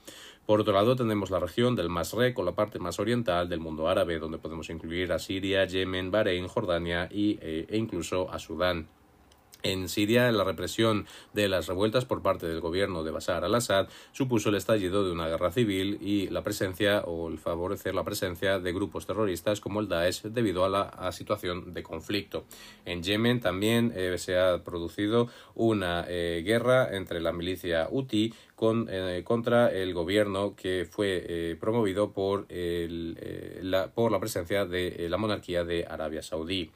Por 0.46 0.60
otro 0.60 0.74
lado, 0.74 0.98
tenemos 0.98 1.32
la 1.32 1.40
región 1.40 1.74
del 1.78 1.88
Masrek 1.88 2.38
o 2.38 2.44
la 2.44 2.52
parte 2.52 2.78
más 2.78 3.00
oriental 3.00 3.48
del 3.48 3.62
mundo 3.62 3.88
árabe, 3.88 4.20
donde 4.20 4.40
podemos 4.40 4.70
incluir 4.70 5.14
a 5.14 5.20
Siria, 5.20 5.64
Yemen, 5.64 6.12
Bahrein, 6.12 6.50
Jordania 6.50 7.08
y, 7.10 7.40
eh, 7.42 7.66
e 7.70 7.78
incluso 7.78 8.30
a 8.30 8.40
Sudán. 8.40 8.90
En 9.64 9.90
Siria, 9.90 10.32
la 10.32 10.44
represión 10.44 11.06
de 11.34 11.48
las 11.48 11.68
revueltas 11.68 12.06
por 12.06 12.22
parte 12.22 12.48
del 12.48 12.62
gobierno 12.62 13.04
de 13.04 13.12
Bashar 13.12 13.44
al-Assad 13.44 13.88
supuso 14.12 14.50
el 14.50 14.56
estallido 14.56 15.06
de 15.06 15.12
una 15.12 15.28
guerra 15.28 15.52
civil 15.52 16.00
y 16.02 16.28
la 16.30 16.44
presencia 16.44 17.02
o 17.02 17.30
el 17.30 17.38
favorecer 17.38 17.94
la 17.94 18.04
presencia 18.04 18.60
de 18.60 18.74
grupos 18.74 19.06
terroristas 19.06 19.62
como 19.62 19.80
el 19.80 19.88
Daesh 19.88 20.24
debido 20.24 20.66
a 20.66 20.70
la 20.70 21.12
situación 21.12 21.74
de 21.74 21.84
conflicto. 21.84 22.46
En 22.86 23.04
Yemen 23.04 23.40
también 23.40 23.94
eh, 23.96 24.18
se 24.18 24.38
ha 24.38 24.64
producido 24.64 25.30
una 25.56 26.06
eh, 26.08 26.42
guerra 26.46 26.96
entre 26.96 27.20
la 27.20 27.32
milicia 27.32 27.88
Houthi 27.92 28.34
con, 28.56 28.88
eh, 28.90 29.22
contra 29.24 29.72
el 29.72 29.94
gobierno 29.94 30.56
que 30.56 30.88
fue 30.90 31.58
promovido 31.60 32.12
por, 32.12 32.46
la, 32.50 33.92
por 33.92 34.12
la 34.12 34.20
presencia 34.20 34.66
de 34.66 35.08
la 35.10 35.18
monarquía 35.18 35.64
de 35.64 35.86
Arabia 35.86 36.22
Saudí. 36.22 36.72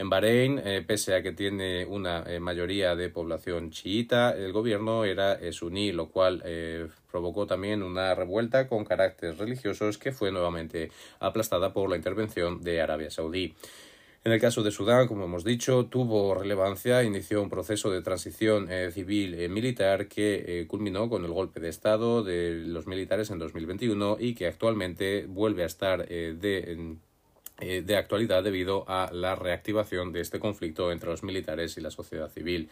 En 0.00 0.08
Bahrein, 0.08 0.58
eh, 0.64 0.82
pese 0.86 1.14
a 1.14 1.22
que 1.22 1.32
tiene 1.32 1.84
una 1.84 2.22
eh, 2.22 2.40
mayoría 2.40 2.96
de 2.96 3.10
población 3.10 3.70
chiita, 3.70 4.34
el 4.34 4.50
gobierno 4.50 5.04
era 5.04 5.34
eh, 5.34 5.52
suní, 5.52 5.92
lo 5.92 6.08
cual 6.08 6.42
provocó 7.10 7.46
también 7.46 7.82
una 7.82 8.14
revuelta 8.14 8.66
con 8.66 8.86
caracteres 8.86 9.36
religiosos 9.36 9.98
que 9.98 10.12
fue 10.12 10.32
nuevamente 10.32 10.90
aplastada 11.18 11.74
por 11.74 11.90
la 11.90 11.96
intervención 11.96 12.62
de 12.62 12.80
Arabia 12.80 13.10
Saudí. 13.10 13.54
En 14.24 14.32
el 14.32 14.40
caso 14.40 14.62
de 14.62 14.70
Sudán, 14.70 15.06
como 15.06 15.26
hemos 15.26 15.44
dicho, 15.44 15.84
tuvo 15.84 16.32
relevancia, 16.34 17.02
inició 17.04 17.42
un 17.42 17.50
proceso 17.50 17.90
de 17.90 18.00
transición 18.00 18.68
civil 18.92 19.50
militar 19.50 20.08
que 20.08 20.64
culminó 20.66 21.10
con 21.10 21.26
el 21.26 21.30
golpe 21.30 21.60
de 21.60 21.68
Estado 21.68 22.22
de 22.22 22.54
los 22.54 22.86
militares 22.86 23.30
en 23.30 23.38
2021 23.38 24.16
y 24.18 24.34
que 24.34 24.46
actualmente 24.46 25.26
vuelve 25.26 25.62
a 25.62 25.66
estar 25.66 26.08
de, 26.08 26.96
eh, 27.60 27.82
de 27.82 27.96
actualidad 27.96 28.42
debido 28.42 28.84
a 28.88 29.10
la 29.12 29.34
reactivación 29.34 30.12
de 30.12 30.20
este 30.20 30.38
conflicto 30.38 30.92
entre 30.92 31.10
los 31.10 31.22
militares 31.22 31.76
y 31.76 31.80
la 31.80 31.90
sociedad 31.90 32.30
civil. 32.30 32.70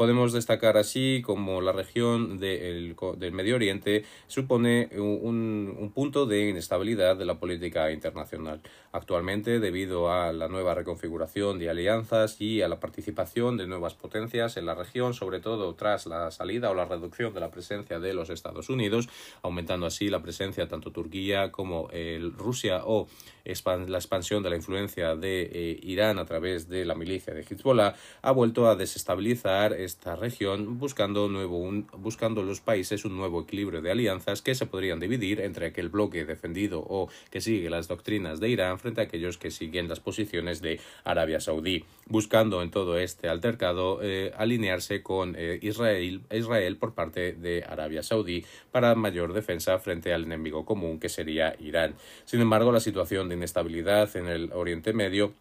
Podemos 0.00 0.32
destacar 0.32 0.78
así 0.78 1.20
como 1.22 1.60
la 1.60 1.72
región 1.72 2.38
del 2.38 2.96
Medio 3.32 3.56
Oriente 3.56 4.06
supone 4.28 4.88
un, 4.96 5.92
punto 5.94 6.24
de 6.24 6.48
inestabilidad 6.48 7.16
de 7.16 7.26
la 7.26 7.38
política 7.38 7.92
internacional. 7.92 8.62
Actualmente, 8.92 9.60
debido 9.60 10.10
a 10.10 10.32
la 10.32 10.48
nueva 10.48 10.74
reconfiguración 10.74 11.58
de 11.58 11.68
alianzas 11.68 12.40
y 12.40 12.62
a 12.62 12.68
la 12.68 12.80
participación 12.80 13.58
de 13.58 13.66
nuevas 13.66 13.92
potencias 13.92 14.56
en 14.56 14.64
la 14.64 14.74
región, 14.74 15.12
sobre 15.12 15.40
todo 15.40 15.74
tras 15.74 16.06
la 16.06 16.30
salida 16.30 16.70
o 16.70 16.74
la 16.74 16.86
reducción 16.86 17.34
de 17.34 17.40
la 17.40 17.50
presencia 17.50 18.00
de 18.00 18.14
los 18.14 18.30
Estados 18.30 18.70
Unidos, 18.70 19.06
aumentando 19.42 19.84
así 19.84 20.08
la 20.08 20.22
presencia 20.22 20.66
tanto 20.66 20.92
Turquía 20.92 21.52
como 21.52 21.90
Rusia 22.38 22.80
o 22.86 23.06
la 23.44 23.98
expansión 23.98 24.42
de 24.42 24.50
la 24.50 24.56
influencia 24.56 25.16
de 25.16 25.42
eh, 25.42 25.80
Irán 25.82 26.18
a 26.18 26.24
través 26.24 26.68
de 26.68 26.84
la 26.84 26.94
milicia 26.94 27.34
de 27.34 27.42
Hezbollah, 27.42 27.94
ha 28.22 28.32
vuelto 28.32 28.68
a 28.68 28.76
desestabilizar 28.76 29.72
esta 29.90 30.14
región 30.14 30.78
buscando, 30.78 31.28
nuevo, 31.28 31.68
buscando 31.98 32.42
los 32.42 32.60
países 32.60 33.04
un 33.04 33.16
nuevo 33.16 33.42
equilibrio 33.42 33.82
de 33.82 33.90
alianzas 33.90 34.40
que 34.40 34.54
se 34.54 34.66
podrían 34.66 35.00
dividir 35.00 35.40
entre 35.40 35.66
aquel 35.66 35.88
bloque 35.88 36.24
defendido 36.24 36.80
o 36.80 37.08
que 37.30 37.40
sigue 37.40 37.68
las 37.70 37.88
doctrinas 37.88 38.38
de 38.38 38.48
Irán 38.50 38.78
frente 38.78 39.00
a 39.00 39.04
aquellos 39.04 39.36
que 39.36 39.50
siguen 39.50 39.88
las 39.88 39.98
posiciones 39.98 40.62
de 40.62 40.78
Arabia 41.02 41.40
Saudí, 41.40 41.84
buscando 42.06 42.62
en 42.62 42.70
todo 42.70 42.98
este 42.98 43.28
altercado 43.28 43.98
eh, 44.00 44.32
alinearse 44.36 45.02
con 45.02 45.34
eh, 45.36 45.58
Israel, 45.60 46.22
Israel 46.30 46.76
por 46.76 46.94
parte 46.94 47.32
de 47.32 47.64
Arabia 47.64 48.04
Saudí 48.04 48.44
para 48.70 48.94
mayor 48.94 49.32
defensa 49.32 49.78
frente 49.80 50.14
al 50.14 50.22
enemigo 50.22 50.64
común 50.64 51.00
que 51.00 51.08
sería 51.08 51.56
Irán. 51.58 51.96
Sin 52.24 52.40
embargo, 52.40 52.70
la 52.70 52.80
situación 52.80 53.28
de 53.28 53.34
inestabilidad 53.34 54.16
en 54.16 54.28
el 54.28 54.52
Oriente 54.52 54.92
Medio 54.92 55.34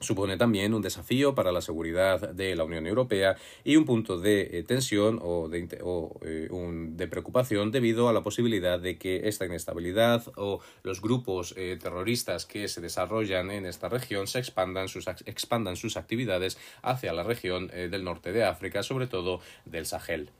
supone 0.00 0.36
también 0.36 0.74
un 0.74 0.82
desafío 0.82 1.34
para 1.34 1.52
la 1.52 1.60
seguridad 1.60 2.30
de 2.30 2.54
la 2.54 2.64
Unión 2.64 2.86
Europea 2.86 3.36
y 3.64 3.76
un 3.76 3.84
punto 3.84 4.18
de 4.18 4.58
eh, 4.58 4.62
tensión 4.62 5.18
o, 5.22 5.48
de, 5.48 5.68
eh, 6.22 6.48
de, 6.50 7.08
preocupación 7.08 7.70
debido 7.70 8.08
a 8.08 8.12
la 8.12 8.22
posibilidad 8.22 8.78
de 8.78 8.98
que 8.98 9.28
esta 9.28 9.46
inestabilidad 9.46 10.24
o 10.36 10.60
los 10.82 11.00
grupos 11.00 11.54
eh, 11.56 11.78
terroristas 11.80 12.46
que 12.46 12.68
se 12.68 12.80
desarrollan 12.80 13.50
en 13.50 13.66
esta 13.66 13.88
región 13.88 14.26
se 14.26 14.38
expandan 14.38 14.88
sus, 14.88 15.08
expandan 15.26 15.76
sus 15.76 15.96
actividades 15.96 16.58
hacia 16.82 17.12
la 17.12 17.22
región 17.22 17.68
del 17.68 18.04
norte 18.04 18.32
de 18.32 18.44
África, 18.44 18.82
sobre 18.82 19.06
todo 19.06 19.40
del 19.64 19.86
Sahel. 19.86 20.30